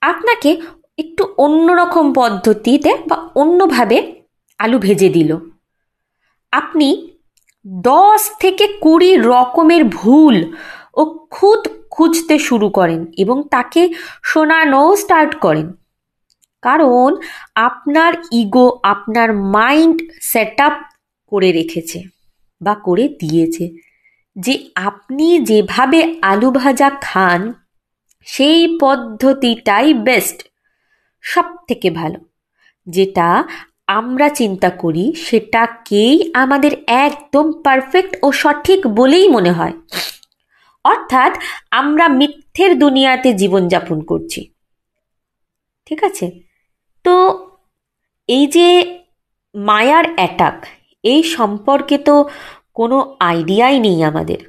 আপনাকে 0.00 0.50
একটু 0.98 1.22
অন্যরকম 1.38 2.12
পদ্ধতিতে 2.12 2.96
বা 3.08 3.16
অন্যভাবে 3.34 4.22
আলু 4.58 4.78
ভেজে 4.78 5.08
দিল। 5.08 5.36
আপনি 6.52 6.88
দশ 7.66 8.30
থেকে 8.38 8.66
কুড়ি 8.80 9.16
রকমের 9.16 9.84
ভুল 9.84 10.52
ও 10.94 11.04
খুদ 11.30 11.68
খুঁজতে 11.96 12.34
শুরু 12.38 12.68
করেন 12.68 13.00
এবং 13.16 13.36
তাকে 13.54 13.82
শোনানোও 14.22 14.90
স্টার্ট 14.96 15.32
করেন। 15.40 15.66
কারণ 16.62 17.08
আপনার 17.68 18.12
ইগো 18.32 18.66
আপনার 18.82 19.28
মাইন্ড 19.56 19.98
সেট 20.22 20.58
আপ 20.66 20.76
করে 21.32 21.48
রেখেছে 21.52 21.98
বা 22.60 22.74
করে 22.86 23.04
দিয়েছে 23.20 23.64
যে 24.36 24.54
আপনি 24.88 25.26
যেভাবে 25.40 26.00
আলু 26.22 26.48
ভাজা 26.50 26.88
খান, 27.00 27.40
সেই 28.26 28.60
পদ্ধতিটাই 28.80 29.88
বেস্ট 30.06 30.38
সব 31.24 31.46
থেকে 31.68 31.88
ভালো। 31.90 32.18
যেটা 32.86 33.28
আমরা 33.98 34.26
চিন্তা 34.30 34.70
করি 34.82 35.04
সেটাকেই 35.26 36.14
আমাদের 36.34 36.72
একদম 37.06 37.46
পারফেক্ট 37.64 38.12
ও 38.22 38.28
সঠিক 38.32 38.80
বলেই 38.98 39.26
মনে 39.28 39.52
হয়। 39.52 39.74
অর্থাৎ 40.86 41.32
আমরা 41.70 42.08
মিথ্যের 42.08 42.72
দুনিয়াতে 42.78 43.28
জীবনযাপন 43.32 43.98
করছি। 44.00 44.40
ঠিক 45.86 46.00
আছে? 46.04 46.26
তো 47.04 47.14
এই 48.28 48.44
যে 48.46 48.68
মায়ার 49.54 50.04
অ্যাটাক 50.14 50.66
এই 51.02 51.20
সম্পর্কে 51.22 51.96
তো 51.98 52.14
কোনো 52.74 52.96
আইডিয়াই 53.20 53.76
নেই 53.80 53.98
আমাদের। 54.02 54.40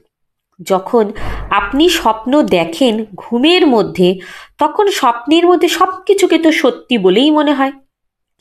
যখন 0.63 1.05
আপনি 1.51 1.89
স্বপ্ন 1.89 2.31
দেখেন 2.41 3.05
ঘুমের 3.15 3.67
মধ্যে, 3.67 4.09
তখন 4.57 4.85
স্বপ্নের 4.91 5.45
মধ্যে 5.45 5.67
সব 5.67 5.91
কিছুকে 6.05 6.37
তো 6.37 6.49
সত্যি 6.51 6.95
বলেই 6.97 7.31
মনে 7.31 7.53
হয়। 7.53 7.73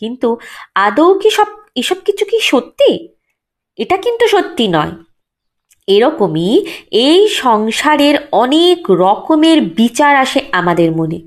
কিন্তু 0.00 0.28
আদৌ 0.74 1.08
কি 1.18 1.30
সব, 1.30 1.46
এসব 1.74 1.96
কিছু 2.04 2.24
কি 2.24 2.38
সত্যি? 2.40 2.90
এটা 3.76 3.96
কিন্তু 3.96 4.24
সত্যি 4.28 4.64
নয়। 4.68 4.92
এরকমই 5.86 6.66
এই 6.90 7.28
সংসারের 7.28 8.14
অনেক 8.32 8.90
রকমের 8.90 9.62
বিচার 9.62 10.16
আসে 10.16 10.40
আমাদের 10.52 10.92
মনে। 10.92 11.20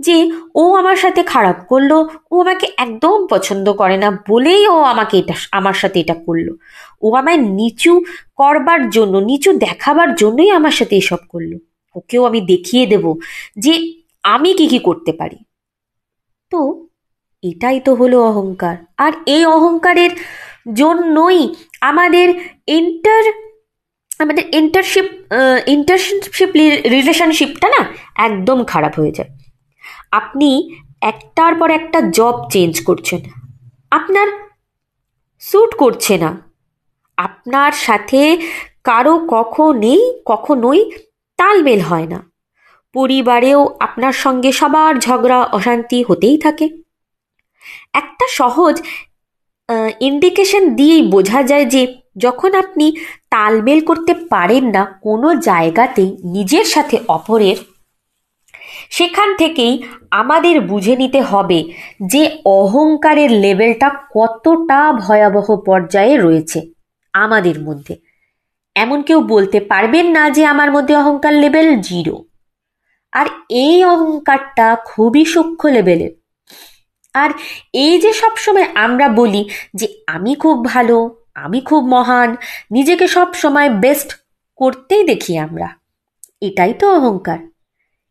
যে 0.00 0.32
ও 0.54 0.74
আমার 0.74 0.96
সাথে 0.96 1.22
খারাপ 1.22 1.56
করল, 1.68 2.04
ও 2.30 2.40
আমাকে 2.40 2.66
একদম 2.76 3.26
পছন্দ 3.26 3.72
করে 3.72 3.96
না 3.96 4.22
বলেই 4.28 4.66
ও 4.66 4.82
আমাকে 4.82 5.18
এটা, 5.18 5.34
আমার 5.52 5.72
সাথে 5.72 6.00
এটা 6.00 6.14
করল। 6.14 6.50
ও 7.02 7.14
আমায় 7.14 7.36
নিচু 7.36 8.00
করবার 8.36 8.90
জন্য, 8.90 9.18
নিচু 9.18 9.52
দেখাবার 9.52 10.14
জন্যই 10.14 10.50
আমার 10.50 10.70
সাথে 10.70 10.96
এসব 10.96 11.16
করল। 11.28 11.58
ওকেও 11.94 12.24
আমি 12.24 12.40
দেখিয়ে 12.40 12.86
দেব 12.86 13.14
যে 13.58 13.92
আমি 14.22 14.54
কি 14.54 14.66
কি 14.66 14.78
করতে 14.78 15.12
পারি। 15.12 15.36
তো 16.50 16.86
এটাই 17.42 17.80
তো 17.80 17.94
হলো 17.94 18.22
অহংকার। 18.22 18.76
আর 18.96 19.12
এই 19.26 19.44
অহংকারের 19.44 20.10
জন্যই 20.74 21.54
আমাদের 21.80 22.34
ইন্টার 22.66 23.43
আমাদের 24.18 24.54
ইন্টারশিপ 24.54 25.04
ইন্টারশিপ 25.66 26.50
রিলেশনশিপটা 26.90 27.68
না 27.68 27.80
একদম 28.14 28.64
খারাপ 28.64 29.00
হয়ে 29.00 29.12
যায়। 29.12 29.30
আপনি 30.10 30.76
একটার 31.00 31.54
পর 31.54 31.70
একটা 31.70 32.00
জব 32.10 32.48
চেঞ্জ 32.52 32.80
করছেন। 32.84 33.20
আপনার 33.90 34.28
স্যুট 35.40 35.74
করছে 35.74 36.18
না। 36.18 36.30
আপনার 37.16 37.72
সাথে 37.72 38.38
কারও 38.84 39.26
কখনই, 39.30 40.22
কখনোই 40.26 40.80
তালমেল 41.36 41.80
হয় 41.80 42.06
না। 42.06 42.30
পরিবারেও 42.92 43.76
আপনার 43.80 44.12
সঙ্গে 44.12 44.52
সবার 44.52 44.94
ঝগড়া, 44.98 45.44
অশান্তি 45.44 46.04
হতেই 46.08 46.38
থাকে। 46.38 46.68
একটা 47.92 48.26
সহজ 48.30 48.82
ইন্ডিকেশন 50.00 50.74
দিয়েই 50.74 51.02
বোঝা 51.02 51.42
যায় 51.42 51.64
যে 51.64 52.03
যখন 52.18 52.54
আপনি 52.54 52.96
তালমেল 53.30 53.84
করতে 53.84 54.14
পারেন 54.14 54.64
না 54.70 54.98
কোনো 55.02 55.34
জায়গাতেই 55.34 56.16
নিজের 56.24 56.64
সাথে 56.64 56.98
অপরের, 57.08 57.56
সেখান 58.90 59.36
থেকেই 59.36 59.82
আমাদের 60.10 60.60
বুঝে 60.60 60.96
নিতে 60.96 61.20
হবে 61.20 61.72
যে 62.06 62.38
অহংকারের 62.44 63.30
লেভেলটা 63.30 63.90
কতটা 64.14 64.92
ভয়াবহ 64.92 65.56
পর্যায়ে 65.56 66.16
রয়েছে 66.16 66.70
আমাদের 67.12 67.60
মধ্যে। 67.60 67.96
এমন 68.74 69.02
কেউ 69.02 69.20
বলতে 69.20 69.60
পারবেন 69.60 70.06
না 70.06 70.30
যে 70.30 70.46
আমার 70.46 70.72
মধ্যে 70.72 70.96
অহংকার 70.96 71.32
লেভেল 71.32 71.80
জিরো। 71.80 72.24
আর 73.12 73.26
এই 73.48 73.84
অহংকারটা 73.84 74.76
খুবই 74.84 75.24
সূক্ষ্ম 75.24 75.70
লেভেলের। 75.70 76.10
আর 77.14 77.30
এই 77.72 77.98
যে 77.98 78.12
সবসময় 78.12 78.66
আমরা 78.74 79.08
বলি 79.08 79.48
যে 79.74 79.86
আমি 80.06 80.34
খুব 80.34 80.64
ভালো 80.64 81.23
আমি 81.34 81.60
খুব 81.60 81.84
মহান, 81.84 82.36
নিজেকে 82.70 83.08
সব 83.08 83.34
সময় 83.34 83.70
বেস্ট 83.70 84.16
করতেই 84.56 85.04
দেখি 85.04 85.38
আমরা। 85.38 85.68
এটাই 86.40 86.74
তো 86.74 86.94
অহংকার। 86.94 87.38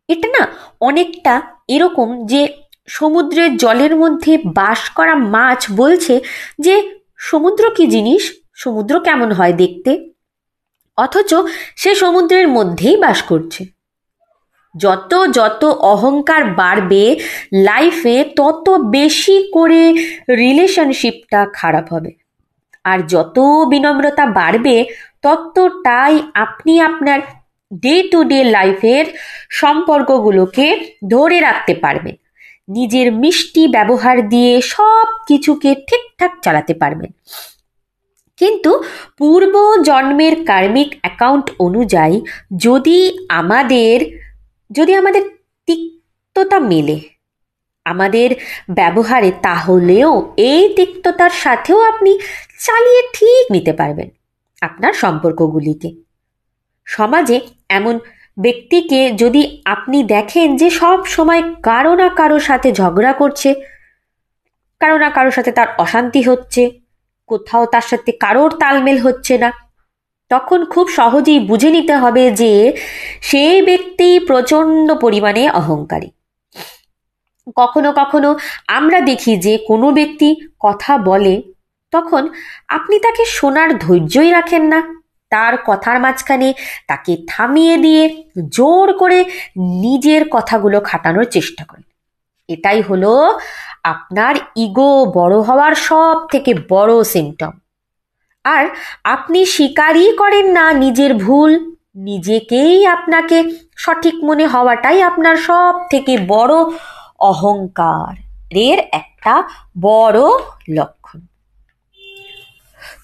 এটা 0.07 0.27
না 0.27 0.47
অনেকটা 0.81 1.41
এরকম 1.67 2.25
যে 2.25 2.47
সমুদ্রের 2.87 3.57
জলের 3.57 3.95
মধ্যে 3.95 4.37
বাস 4.37 4.89
করা 4.89 5.15
মাছ 5.15 5.65
বলছে 5.75 6.21
যে, 6.59 6.99
সমুদ্র 7.17 7.71
কি 7.75 7.87
জিনিস? 7.87 8.33
সমুদ্র 8.53 8.99
কেমন 8.99 9.31
হয় 9.31 9.53
দেখতে? 9.53 10.09
অথচ 10.97 11.35
সে 11.75 11.95
সমুদ্রের 11.95 12.47
মধ্যেই 12.47 12.97
বাস 12.97 13.21
করছে। 13.21 13.65
যত 14.77 15.27
যত 15.31 15.65
অহংকার 15.65 16.45
বাড়বে 16.45 17.19
লাইফে 17.53 18.23
তত 18.35 18.69
বেশি 18.69 19.49
করে 19.53 19.91
রিলেশনশিপটা 20.29 21.47
খারাপ 21.53 21.93
হবে। 21.93 22.22
আর 22.83 22.99
যত 23.07 23.39
বিনম্রতা 23.69 24.25
বাড়বে, 24.25 24.85
ততটাই 25.21 26.21
আপনি 26.33 26.81
আপনার 26.81 27.19
ডে 27.81 27.95
টু 28.11 28.23
ডে 28.23 28.39
লাইফের 28.43 29.05
সম্পর্কগুলোকে 29.49 30.67
ধরে 31.09 31.37
রাখতে 31.39 31.73
পারবেন। 31.73 32.15
নিজের 32.67 33.07
মিষ্টি 33.13 33.67
ব্যবহার 33.67 34.17
দিয়ে 34.29 34.61
সব 34.61 35.07
কিছুকে 35.27 35.75
ঠিকঠাক 35.87 36.31
চালাতে 36.41 36.73
পারবেন। 36.73 37.11
কিন্তু 38.37 38.71
পূর্ব 39.17 39.53
জন্মের 39.83 40.45
কার্মিক 40.45 40.89
অ্যাকাউন্ট 41.01 41.47
অনুযায়ী 41.59 42.21
যদি 42.57 42.99
আমাদের 43.29 43.97
যদি 44.71 44.95
আমাদের 44.95 45.23
তিক্ততা 45.67 46.59
মেলে, 46.59 46.97
আমাদের 47.85 48.29
ব্যবহারে, 48.69 49.31
তাহলেও 49.41 50.11
এই 50.37 50.63
তিক্ততার 50.75 51.33
সাথেও 51.35 51.79
আপনি 51.81 52.11
চালিয়ে 52.65 53.01
ঠিক 53.13 53.43
নিতে 53.51 53.73
পারবেন 53.73 54.09
আপনার 54.61 54.93
সম্পর্কগুলিকে। 54.93 55.89
সমাজে 56.87 57.37
এমন 57.69 57.95
ব্যক্তিকে 58.37 58.99
যদি 59.21 59.41
আপনি 59.65 59.97
দেখেন 60.03 60.47
যে 60.55 60.67
সব 60.81 60.99
সময় 61.05 61.41
কারও 61.63 61.93
না 61.95 62.07
কারও 62.09 62.39
সাথে 62.39 62.69
ঝগড়া 62.71 63.13
করছে, 63.13 63.49
কারও 64.81 64.97
না 64.97 65.09
কারোর 65.09 65.31
সাথে 65.31 65.51
তার 65.51 65.69
অশান্তি 65.77 66.21
হচ্ছে, 66.21 66.63
কোথাও 67.29 67.65
তার 67.65 67.81
সাথে 67.81 68.11
কারোর 68.11 68.51
তালমেল 68.61 68.97
হচ্ছে 69.01 69.33
না, 69.37 69.49
তখন 70.31 70.59
খুব 70.65 70.85
সহজেই 70.89 71.39
বুঝে 71.39 71.69
নিতে 71.71 71.95
হবে 71.95 72.23
যে 72.31 72.51
সেই 73.21 73.57
ব্যক্তি 73.61 74.07
প্রচণ্ড 74.19 74.87
পরিমাণে 74.93 75.43
অহংকারী। 75.49 76.09
কখনো 77.55 77.89
কখনো 77.91 78.29
আমরা 78.67 78.99
দেখি 79.01 79.33
যে 79.37 79.53
কোনো 79.67 79.87
ব্যক্তি 79.91 80.29
কথা 80.59 80.93
বলে 81.09 81.33
তখন 81.93 82.23
আপনি 82.67 82.99
তাকে 82.99 83.25
শোনার 83.25 83.77
ধৈর্যই 83.77 84.31
রাখেন 84.31 84.63
না। 84.63 84.79
তার 85.29 85.53
কথার 85.65 85.99
মাঝখানে 85.99 86.53
তাকে 86.87 87.17
থামিয়ে 87.27 87.77
দিয়ে 87.77 88.03
জোর 88.49 88.87
করে 88.97 89.25
নিজের 89.57 90.21
কথাগুলো 90.31 90.81
খাটানোর 90.81 91.25
চেষ্টা 91.25 91.63
করেন। 91.65 91.87
এটাই 92.47 92.81
হলো 92.81 93.39
আপনার 93.83 94.35
ইগো 94.55 95.05
বড় 95.05 95.35
হওয়ার 95.39 95.75
সব 95.75 96.17
থেকে 96.31 96.53
বড় 96.69 97.03
সিমটম 97.03 97.53
আর 98.45 98.63
আপনি 99.03 99.45
স্বীকারই 99.45 100.07
করেন 100.17 100.47
না 100.51 100.73
নিজের 100.73 101.11
ভুল, 101.13 101.51
নিজেকেই 101.95 102.75
আপনাকে 102.87 103.37
সঠিক 103.77 104.15
মনে 104.23 104.45
হওয়াটাই 104.47 104.99
আপনার 105.01 105.35
সব 105.37 105.73
থেকে 105.91 106.13
বড় 106.27 106.55
অহংকার। 107.19 108.13
এর 108.69 108.79
একটা 108.91 109.33
বড় 109.81 110.19
লক্ষণ 110.69 111.02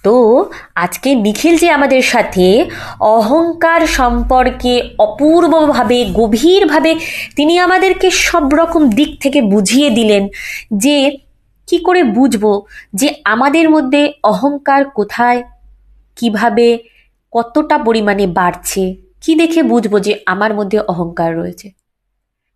তো 0.04 0.50
আজকে 0.76 1.16
নিখিল 1.16 1.58
যে 1.58 1.72
আমাদের 1.72 2.02
সাথে 2.02 2.66
অহংকার 3.00 3.88
সম্পর্কে 3.88 4.90
অপূর্বভাবে, 5.00 6.06
গভীরভাবে 6.14 6.96
তিনি 7.36 7.60
আমাদেরকে 7.60 8.12
সব 8.12 8.54
রকম 8.54 8.90
দিক 8.90 9.22
থেকে 9.22 9.42
বুঝিয়ে 9.42 9.90
দিলেন 9.90 10.28
যে 10.78 11.18
কি 11.68 11.78
করে 11.78 12.04
বুঝব 12.04 12.62
যে 12.94 13.16
আমাদের 13.24 13.70
মধ্যে 13.70 14.14
অহংকার 14.24 14.86
কোথায়, 14.86 15.44
কীভাবে, 16.16 16.80
কতটা 17.32 17.78
পরিমাণে 17.78 18.28
বাড়ছে, 18.28 18.96
কি 19.22 19.36
দেখে 19.36 19.64
বুঝব 19.64 20.00
যে 20.00 20.20
আমার 20.26 20.54
মধ্যে 20.54 20.80
অহংকার 20.80 21.38
রয়েছে। 21.38 21.72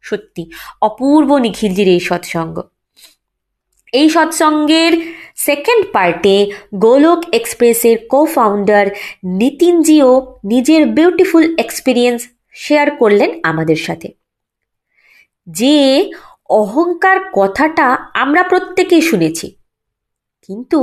সত্যি, 0.02 0.50
অপূর্ব 0.82 1.38
নিখিলজির 1.38 1.88
এই 1.88 2.00
সৎসঙ্গ। 2.00 2.73
এই 3.94 4.08
সৎসঙ্গের 4.10 4.94
সেকেন্ড 5.36 5.84
পার্টে 5.92 6.36
গোলক 6.76 7.22
এক্সপ্রেসের 7.32 7.96
কো 8.08 8.22
ফাউন্ডার 8.26 8.86
নিতিনজিও 9.40 10.12
নিজের 10.44 10.82
বিউটিফুল 10.88 11.44
এক্সপিরিয়েন্স 11.58 12.20
শেয়ার 12.56 12.88
করলেন 12.92 13.30
আমাদের 13.44 13.76
সাথে। 13.76 14.10
যে 15.48 15.78
অহংকার 16.50 17.18
কথাটা 17.34 17.88
আমরা 18.14 18.42
প্রত্যেকেই 18.44 19.02
শুনেছি, 19.02 19.48
কিন্তু 20.50 20.80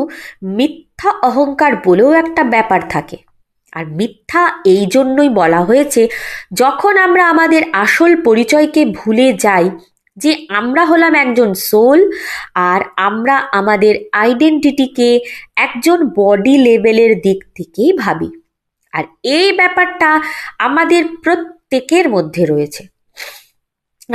মিথ্যা 0.57 1.11
অহংকার 1.23 1.73
বলেও 1.85 2.11
একটা 2.13 2.43
ব্যাপার 2.45 2.81
থাকে। 2.89 3.17
আর 3.73 3.85
মিথ্যা 3.99 4.43
এই 4.65 4.83
জন্যই 4.87 5.31
বলা 5.41 5.61
হয়েছে, 5.61 6.03
যখন 6.53 6.93
আমরা 6.97 7.23
আমাদের 7.29 7.63
আসল 7.73 8.13
পরিচয়কে 8.23 8.83
ভুলে 8.99 9.27
যাই 9.45 9.67
যে 10.21 10.33
আমরা 10.49 10.83
হলাম 10.85 11.15
একজন 11.15 11.51
সোল 11.55 12.01
আর 12.55 12.81
আমরা 12.97 13.37
আমাদের 13.53 13.95
আইডেন্টিটিকে 14.13 15.11
একজন 15.57 15.99
বডি 16.17 16.55
লেভেলের 16.59 17.13
দিক 17.21 17.41
থেকেই 17.55 17.93
ভাবি। 17.93 18.31
আর 18.93 19.05
এই 19.23 19.49
ব্যাপারটা 19.53 20.11
আমাদের 20.59 21.03
প্রত্যেকের 21.25 22.07
মধ্যে 22.09 22.43
রয়েছে। 22.47 22.83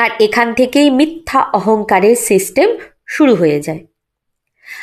আর 0.01 0.09
এখান 0.19 0.47
থেকেই 0.53 0.89
মিথ্যা 0.89 1.39
অহংকারের 1.53 2.15
সিস্টেম 2.29 2.69
শুরু 3.07 3.33
হয়ে 3.35 3.59
যায়। 3.61 3.83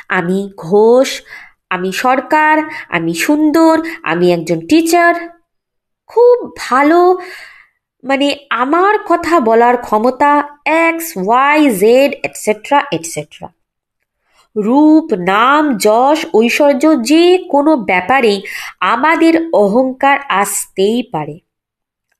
আমি 0.08 0.38
ঘোষ, 0.56 1.08
আমি 1.70 1.90
সরকার, 1.92 2.56
আমি 2.88 3.12
সুন্দর, 3.14 3.74
আমি 4.02 4.26
একজন 4.32 4.58
টিচার 4.66 5.14
খুব 6.10 6.36
ভালো 6.58 7.00
মানে 8.02 8.36
আমার 8.50 8.94
কথা 9.08 9.40
বলার 9.40 9.76
ক্ষমতা 9.76 10.48
X 10.64 11.12
Y 11.16 11.70
Z 11.70 12.12
etcetera 12.22 12.84
etcetera 12.92 13.48
রূপ, 14.56 15.14
নাম, 15.14 15.76
যশ, 15.76 16.26
ঐশ্বর্য 16.34 17.02
যে 17.02 17.44
কোনো 17.50 17.76
ব্যাপারেই 17.76 18.42
আমাদের 18.80 19.50
অহংকার 19.52 20.18
আসতেই 20.28 21.02
পারে। 21.02 21.38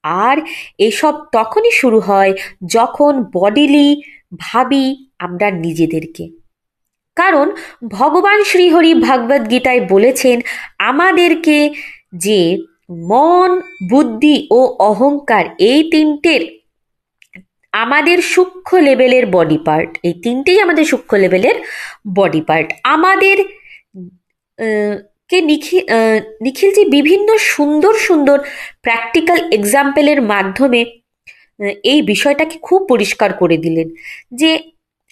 আর 0.03 0.37
এসব 0.79 1.25
তখনই 1.33 1.71
শুরু 1.71 2.01
হয় 2.01 2.33
যখন 2.67 3.25
বডিলি 3.33 4.03
ভাবি 4.39 5.07
আমরা 5.19 5.51
নিজেদেরকে। 5.51 6.31
কারণ 7.17 7.53
ভগবান 7.89 8.45
শ্রীহরি 8.45 8.95
ভাগবত 8.95 9.51
গীতায় 9.51 9.87
বলেছেন, 9.89 10.41
আমাদেরকে 10.79 11.75
যে 12.15 12.59
মন, 12.89 13.61
বুদ্ধি 13.89 14.49
ও 14.51 14.61
অহংকার 14.79 15.45
এই 15.59 15.91
তিনটের 15.91 16.43
আমাদের 17.73 18.23
সূক্ষ্ম 18.23 18.79
লেভেলের 18.79 19.27
বডি 19.27 19.59
পার্ট 19.65 19.99
এই 20.03 20.15
তিনটেই 20.23 20.61
আমাদের 20.61 20.85
সূক্ষ্ম 20.85 21.17
লেভেলের 21.17 21.57
বডি 22.15 22.41
পার্ট 22.41 22.73
আমাদের 22.83 23.37
কে 25.29 25.41
নিখিল 25.41 25.83
নিখিলজি 26.41 26.85
বিভিন্ন 26.85 27.37
সুন্দর 27.37 27.95
সুন্দর 27.95 28.39
প্র্যাকটিক্যাল 28.83 29.39
এক্সাম্পলের 29.53 30.23
মাধ্যমে 30.23 30.81
এই 31.85 32.03
বিষয়টাকে 32.03 32.59
খুব 32.59 32.87
পরিষ্কার 32.89 33.33
করে 33.33 33.57
দিলেন 33.57 33.89
যে 34.33 34.51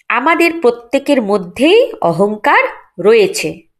আমাদের 0.09 0.51
প্রত্যেকের 0.61 1.21
মধ্যেই 1.21 1.91
অহংকার 2.01 2.63
রয়েছে। 2.99 3.70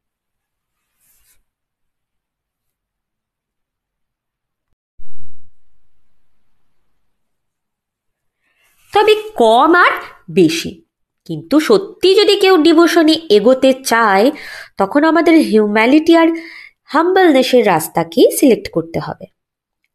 তবে 8.93 9.15
কম 9.15 9.75
আর 9.75 9.91
বেশি। 10.31 10.81
কিন্তু 11.25 11.59
সত্যি 11.59 12.15
যদি 12.15 12.35
কেউ 12.35 12.57
ডিভোশনে 12.57 13.15
এগোতে 13.29 13.73
চায়, 13.73 14.31
তখন 14.77 15.03
আমাদের 15.03 15.35
হিউম্যালিটি 15.35 16.17
আর 16.17 16.27
হাম্বলনেসের 16.85 17.67
রাস্তাকেই 17.67 18.31
সিলেক্ট 18.31 18.71
করতে 18.71 18.99
হবে। 18.99 19.25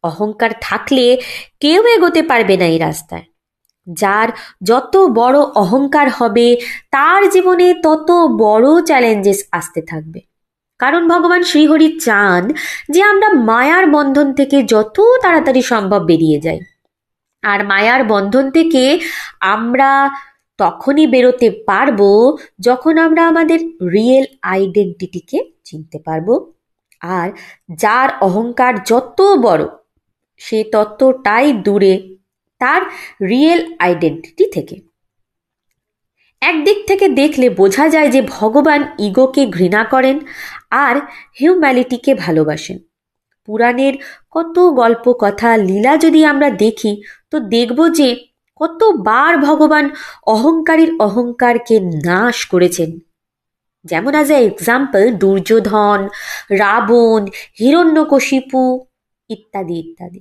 অহংকার 0.03 0.49
থাকলে 0.61 1.21
কেউ 1.59 1.83
এগোতে 1.85 2.21
পারবে 2.21 2.57
না 2.57 2.65
এই 2.65 2.77
রাস্তায়। 2.77 3.23
যার 3.93 4.29
যত 4.63 4.97
বড় 4.97 5.39
অহংকার 5.39 6.09
হবে, 6.09 6.55
তার 6.91 7.29
জীবনে 7.29 7.73
তত 7.73 8.11
বড় 8.37 8.81
চ্যালেঞ্জেস 8.81 9.43
আসতে 9.51 9.81
থাকবে। 9.81 10.21
কারণ 10.79 11.07
ভগবান 11.07 11.43
শ্রীহরি 11.43 11.99
চান 11.99 12.53
যে 12.89 13.03
আমরা 13.03 13.29
মায়ার 13.29 13.87
বন্ধন 13.87 14.33
থেকে 14.33 14.63
যত 14.63 15.01
তাড়াতাড়ি 15.21 15.61
সম্ভব 15.61 15.99
বেরিয়ে 16.05 16.41
যাই। 16.41 16.59
আর 17.43 17.65
মায়ার 17.65 18.03
বন্ধন 18.03 18.51
থেকে 18.51 18.99
আমরা 19.39 20.09
তখনই 20.57 21.07
বেরোতে 21.07 21.63
পারব 21.65 21.99
যখন 22.59 22.97
আমরা 22.97 23.27
আমাদের 23.27 23.59
রিয়েল 23.91 24.25
আইডেন্টিটিকে 24.41 25.51
চিনতে 25.63 25.99
পারব। 25.99 26.51
আর 27.01 27.31
যার 27.75 28.09
অহংকার 28.21 28.83
যত 28.83 29.21
বড়, 29.21 29.67
সে 30.37 30.63
ততটাই 30.63 31.53
দূরে 31.53 32.15
তার 32.59 32.81
রিয়েল 33.27 33.73
আইডেন্টিটি 33.79 34.51
থেকে। 34.51 34.75
একদিক 36.41 36.87
থেকে 36.87 37.07
দেখলে 37.07 37.49
বোঝা 37.49 37.89
যায় 37.89 38.09
যে 38.09 38.21
ভগবান 38.21 38.83
ইগোকে 38.99 39.45
ঘৃণা 39.45 39.83
করেন 39.83 40.19
আর 40.69 40.95
হিউম্যালিটিকে 41.41 42.15
ভালোবাসেন। 42.15 42.86
পুরাণের 43.47 43.93
কত 44.31 44.59
গল্প 44.59 45.13
কথা, 45.19 45.57
লীলা 45.57 45.97
যদি 45.97 46.25
আমরা 46.25 46.49
দেখি, 46.49 47.01
তো 47.31 47.39
দেখব 47.39 47.89
যে 47.89 48.27
কতবার 48.55 49.37
ভগবান 49.37 49.89
অহংকারীর 50.27 50.91
অহংকারকে 50.99 51.79
নাশ 51.79 52.45
করেছেন। 52.45 52.99
যেমন 53.85 54.11
অ্যাজ 54.11 54.31
এক্সাম্পল 54.31 55.11
দুর্যোধন, 55.11 56.07
রাবণ, 56.51 57.25
হিরণ্যকশিপু 57.59 58.85
ইত্যাদি 59.29 59.79
ইত্যাদি। 59.79 60.19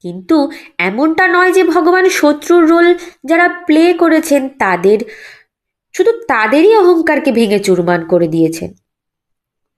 কিন্তু 0.00 0.50
এমনটা 0.78 1.28
নয় 1.28 1.52
যে 1.52 1.64
ভগবান 1.64 2.08
শত্রুর 2.08 2.68
রোল 2.68 2.98
যারা 3.24 3.48
প্লে 3.48 3.92
করেছেন, 3.92 4.48
তাদের, 4.58 4.98
শুধু 5.92 6.12
তাদেরই 6.12 6.76
অহংকারকে 6.76 7.32
ভেঙে 7.32 7.58
চুরমান 7.58 8.06
করে 8.06 8.28
দিয়েছেন। 8.28 8.74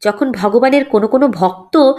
যখন 0.03 0.33
ভগবানের 0.33 0.85
কোনো 0.85 1.07
কোনো 1.07 1.29
ভক্ত 1.29 1.92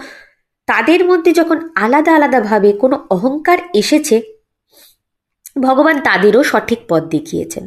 তাদের 0.66 1.04
মধ্যে 1.04 1.32
যখন 1.32 1.68
আলাদা 1.74 2.14
আলাদাভাবে 2.14 2.72
কোনো 2.72 3.06
অহংকার 3.10 3.58
এসেছে, 3.74 4.22
ভগবান 5.62 6.00
তাদেরও 6.00 6.42
সঠিক 6.42 6.78
পথ 6.88 7.02
দেখিয়েছেন। 7.02 7.66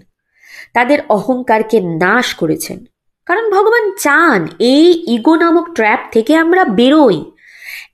তাদের 0.74 1.00
অহংকারকে 1.10 1.80
নাশ 1.80 2.34
করেছেন। 2.34 2.86
কারণ 3.26 3.52
ভগবান 3.52 3.92
চান, 3.92 4.48
এই 4.60 5.04
ইগো 5.08 5.36
নামক 5.36 5.74
ট্র্যাপ 5.74 6.00
থেকে 6.12 6.36
আমরা 6.36 6.66
বেরোই। 6.66 7.32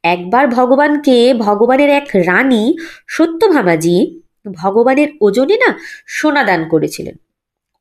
একবার 0.04 0.48
ভগবানকে, 0.48 1.34
ভগবানের 1.34 1.90
এক 1.90 2.08
রানী 2.16 2.78
সত্যভামাজি 3.08 4.22
ভগবানের 4.54 5.08
ওজনে 5.22 5.58
না 5.58 5.80
সোনা 6.08 6.44
দান 6.44 6.70
করেছিলেন। 6.70 7.16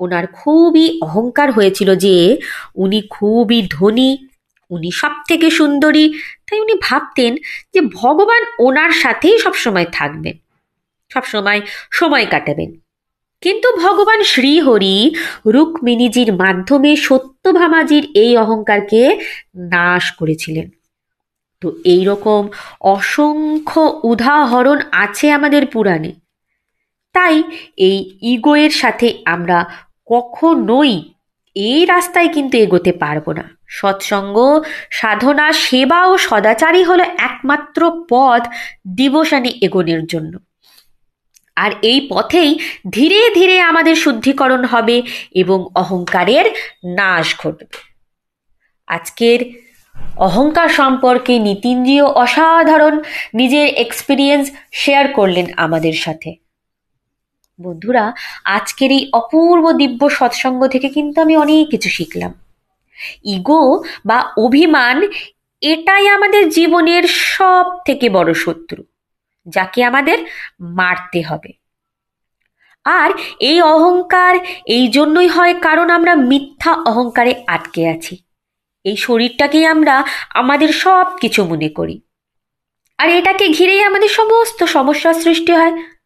ওনার 0.01 0.27
খুবই 0.27 1.01
অহংকার 1.03 1.53
হয়েছিল 1.53 1.95
যে, 1.95 2.37
উনি 2.75 3.03
খুবই 3.11 3.69
ধনী 3.71 4.27
উনি 4.71 4.91
সব 4.91 5.11
থেকে 5.29 5.51
সুন্দরী। 5.51 6.07
তাই 6.47 6.61
উনি 6.61 6.75
ভাবতেন 6.83 7.37
যে 7.75 7.81
ভগবান 7.81 8.43
ওনার 8.59 8.91
সাথেই 8.91 9.39
সবসময় 9.39 9.87
থাকবেন। 9.93 10.37
সবসময় 11.11 11.61
সময় 11.91 12.27
কাটাবেন। 12.31 12.71
কিন্তু 13.43 13.77
ভগবান 13.77 14.23
শ্রীহরি 14.23 15.15
রুক্মিণীজির 15.47 16.33
মাধ্যমে 16.33 16.97
সত্যভামাজির 16.97 18.09
এই 18.15 18.37
অহংকারকে 18.37 19.21
নাশ 19.57 20.13
করেছিলেন। 20.13 20.71
তো 21.61 21.73
এই 21.85 22.05
রকম 22.05 22.49
অসংখ্য 22.81 24.01
উদাহরণ 24.05 24.79
আছে 24.93 25.33
আমাদের 25.33 25.67
পুরাণে। 25.67 26.13
তাই 27.13 27.43
এই 27.77 28.19
ইগোয়ের 28.23 28.71
সাথে 28.71 29.19
আমরা 29.25 29.59
কখনোই 30.07 31.13
এই 31.55 31.87
রাস্তায় 31.87 32.29
কিন্তু 32.29 32.59
এগোতে 32.59 32.93
পারব 32.93 33.33
না। 33.33 33.57
সৎসঙ্গ, 33.69 34.63
সাধনা, 34.91 35.53
সেবা 35.53 36.07
ও 36.07 36.19
সদাচারই 36.19 36.83
হলো 36.83 37.05
একমাত্র 37.05 38.07
পথ 38.09 38.47
ডিভোশনে 38.97 39.53
এগোনোর 39.61 40.07
জন্য। 40.07 40.39
আর 41.57 41.71
এই 41.83 42.07
পথেই 42.11 42.59
ধীরে 42.93 43.31
ধীরে 43.35 43.61
আমাদের 43.61 43.97
শুদ্ধিকরণ 43.97 44.65
হবে 44.65 45.03
এবং 45.35 45.67
অহংকারের 45.75 46.45
নাশ 46.97 47.39
ঘটবে। 47.39 47.67
আজকের 48.87 49.71
অহংকার 50.17 50.69
সম্পর্কে 50.69 51.39
নিতিনজিও 51.39 52.07
অসাধারণ 52.07 53.03
নিজের 53.35 53.69
এক্সপিরিয়েন্স 53.69 54.51
শেয়ার 54.73 55.09
করলেন 55.09 55.47
আমাদের 55.57 55.93
সাথে। 55.93 56.50
বন্ধুরা, 57.63 58.13
আজকের 58.45 58.91
এই 58.91 59.11
অপূর্ব 59.13 59.73
দিব্য 59.73 60.11
সৎসঙ্গ 60.11 60.67
থেকে 60.67 60.89
কিন্তু 60.89 61.21
আমি 61.21 61.37
অনেক 61.37 61.71
কিছু 61.71 61.89
শিখলাম। 61.89 62.35
ইগো 63.25 63.85
বা 64.07 64.33
অভিমান, 64.37 65.03
এটাই 65.61 66.09
আমাদের 66.09 66.49
জীবনের 66.49 67.03
সব 67.03 67.65
থেকে 67.87 68.11
বড় 68.11 68.35
শত্রু, 68.35 68.85
যাকে 69.47 69.85
আমাদের 69.85 70.19
মারতে 70.61 71.23
হবে। 71.23 71.53
আর 72.85 73.11
এই 73.41 73.61
অহংকার, 73.61 74.37
এই 74.67 74.89
জন্যই 74.89 75.29
হয় 75.29 75.55
কারণ 75.55 75.91
আমরা 75.91 76.15
মিথ্যা 76.15 76.73
অহংকারে 76.73 77.45
আটকে 77.47 77.89
আছি। 77.89 78.17
এই 78.85 78.97
শরীরটাকেই 78.97 79.67
আমরা 79.67 80.05
আমাদের 80.35 80.69
সব 80.69 81.07
কিছু 81.21 81.45
মনে 81.45 81.69
করি। 81.69 82.01
আর 82.99 83.09
এটাকে 83.09 83.49
ঘিরেই 83.49 83.83
আমাদের 83.83 84.09
সমস্ত 84.09 84.65
সমস্যার 84.65 85.15
সৃষ্টি 85.15 85.53
হয়। 85.53 86.00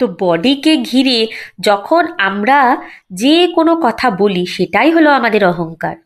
তো 0.00 0.04
বডিকে 0.20 0.74
ঘিরে 0.88 1.18
যখন 1.60 2.02
আমরা 2.18 2.58
যে 3.12 3.36
কোনো 3.56 3.72
কথা 3.82 4.08
বলি, 4.20 4.42
সেটাই 4.46 4.90
হলো 4.90 5.10
আমাদের 5.10 5.42
অহংকার। 5.44 5.96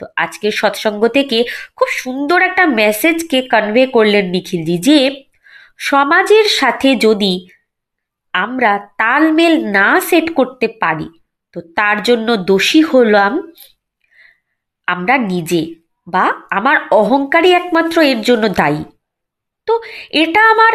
তো 0.00 0.04
আজকের 0.16 0.54
সৎসঙ্গ 0.60 1.02
থেকে 1.08 1.38
খুব 1.76 1.88
সুন্দর 2.02 2.38
একটা 2.42 2.64
মেসেজকে 2.80 3.38
কনভে 3.52 3.84
করলেন 3.86 4.24
নিখিলজি 4.26 4.76
যে, 4.78 4.98
সমাজের 5.80 6.46
সাথে 6.58 6.88
যদি 6.96 7.32
আমরা 8.34 8.72
তালমেল 8.98 9.54
না 9.68 9.88
সেট 10.00 10.26
করতে 10.34 10.66
পারি, 10.82 11.08
তো 11.54 11.58
তার 11.76 11.96
জন্য 12.02 12.28
দোষী 12.50 12.80
হলাম 12.82 13.32
আমরা 14.88 15.14
নিজে 15.32 15.62
বা 16.06 16.24
আমার 16.50 16.76
অহংকারই 16.90 17.50
একমাত্র 17.52 17.96
এর 18.12 18.20
জন্য 18.20 18.44
দায়ী। 18.60 18.82
তো 19.68 19.74
এটা 20.22 20.40
আমার 20.52 20.72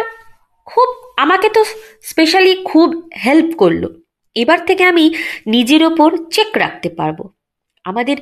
খুব, 0.74 1.12
আমাকে 1.16 1.48
তো 1.48 1.64
স্পেশালি 2.02 2.62
খুব 2.64 3.10
হেল্প 3.24 3.56
করল। 3.56 4.02
এবার 4.34 4.66
থেকে 4.66 4.84
আমি 4.84 5.14
নিজের 5.46 5.84
ওপর 5.84 6.30
চেক 6.30 6.46
রাখতে 6.54 6.88
পারব। 6.88 7.28
আমাদের 7.84 8.16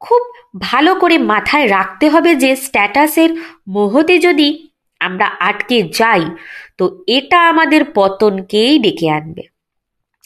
খুব 0.00 0.20
ভালো 0.60 0.94
করে 0.94 1.18
মাথায় 1.18 1.70
রাখতে 1.70 2.08
হবে 2.08 2.34
যে 2.34 2.56
স্ট্যাটাসের 2.56 3.30
মোহতে 3.68 4.18
যদি 4.18 4.68
আমরা 5.00 5.26
আটকে 5.26 5.82
যাই, 5.82 6.24
তো 6.78 7.04
এটা 7.06 7.48
আমাদের 7.48 7.84
পতনকেই 7.94 8.78
ডেকে 8.78 9.10
আনবে। 9.10 9.42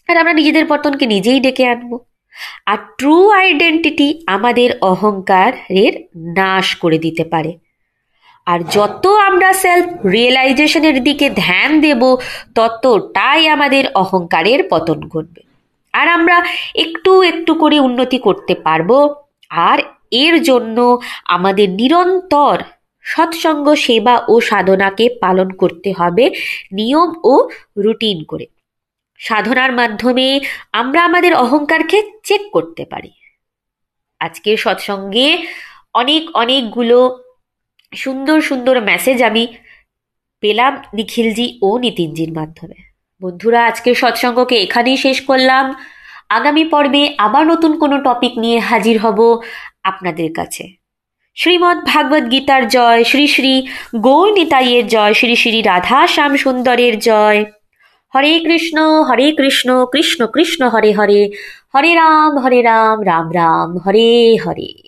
আর 0.08 0.16
আমরা 0.16 0.32
নিজেদের 0.32 0.64
পতনকে 0.68 1.06
নিজেই 1.06 1.40
ডেকে 1.40 1.66
আনব। 1.66 1.98
আর 2.66 2.78
ট্রু 2.98 3.30
আইডেন্টিটি 3.30 4.24
আমাদের 4.26 4.70
অহংকারের 4.80 5.92
নাশ 6.34 6.76
করে 6.76 6.98
দিতে 6.98 7.24
পারে। 7.24 7.58
আর 8.48 8.60
যত 8.70 9.04
আমরা 9.06 9.52
সেলফ 9.52 10.06
রিয়েলাইজেশনের 10.06 10.96
দিকে 11.02 11.26
ধ্যান 11.36 11.70
দেব, 11.80 12.02
ততটাই 12.54 13.42
আমাদের 13.48 13.84
অহংকারের 13.94 14.60
পতন 14.70 14.98
ঘটবে। 15.08 15.42
আর 15.92 16.06
আমরা 16.08 16.36
একটু 16.74 17.12
একটু 17.22 17.52
করে 17.54 17.76
উন্নতি 17.80 18.18
করতে 18.18 18.54
পারব, 18.54 18.90
আর 19.50 19.78
এর 20.10 20.34
জন্য 20.42 20.78
আমাদের 21.24 21.70
নিরন্তর 21.70 22.56
সৎসঙ্গ 23.02 23.74
সেবা 23.74 24.14
ও 24.28 24.40
সাধনাকে 24.40 25.04
পালন 25.20 25.48
করতে 25.50 25.90
হবে 25.98 26.24
নিয়ম 26.72 27.10
ও 27.24 27.34
রুটিন 27.76 28.18
করে। 28.24 28.46
সাধনার 29.20 29.72
মাধ্যমে 29.72 30.40
আমরা 30.72 31.00
আমাদের 31.04 31.32
অহংকারকে 31.34 31.98
চেক 32.24 32.42
করতে 32.52 32.82
পারি। 32.84 33.12
আজকের 34.20 34.56
সৎসঙ্গে 34.56 35.28
অনেক, 35.94 36.22
অনেকগুলো 36.36 36.98
সুন্দর 37.92 38.40
সুন্দর 38.40 38.82
মেসেজ 38.82 39.22
আমি 39.22 39.46
পেলাম 40.40 40.82
নিখিলজি 40.94 41.58
ও 41.62 41.78
নিতিনজির 41.78 42.32
মাধ্যমে। 42.32 42.74
বন্ধুরা, 43.22 43.66
আজকের 43.66 43.94
সৎসঙ্গকে 43.94 44.56
এখানেই 44.56 44.96
শেষ 44.96 45.20
করলাম। 45.20 45.74
আগামী 46.28 46.64
পর্বে 46.64 47.14
আবার 47.18 47.46
নতুন 47.46 47.78
কোনো 47.78 47.98
টপিক 47.98 48.38
নিয়ে 48.38 48.58
হাজির 48.58 48.98
হব 48.98 49.40
আপনাদের 49.82 50.32
কাছে। 50.32 50.72
শ্রীমদ্ 51.34 51.84
ভাগবত 51.84 52.30
গীতার 52.30 52.68
জয়, 52.68 53.04
শ্রী 53.04 53.26
শ্রী 53.26 53.66
গৌর 53.96 54.32
নিতাইয়ের 54.32 54.86
জয়, 54.86 55.14
শ্রী 55.14 55.36
শ্রী 55.36 55.62
রাধা 55.62 56.06
শ্যাম 56.06 56.36
সুন্দরের 56.36 56.98
জয়। 56.98 57.44
হরে 58.14 58.38
কৃষ্ণ 58.38 59.02
হরে 59.02 59.32
কৃষ্ণ 59.32 59.86
কৃষ্ণ 59.92 60.26
কৃষ্ণ 60.26 60.68
হরে 60.68 60.92
হরে। 60.92 61.30
হরে 61.74 61.94
রাম 61.94 62.38
হরে 62.38 62.62
রাম 62.62 63.04
রাম 63.04 63.34
রাম, 63.34 63.78
হরে 63.78 64.36
হরে। 64.46 64.87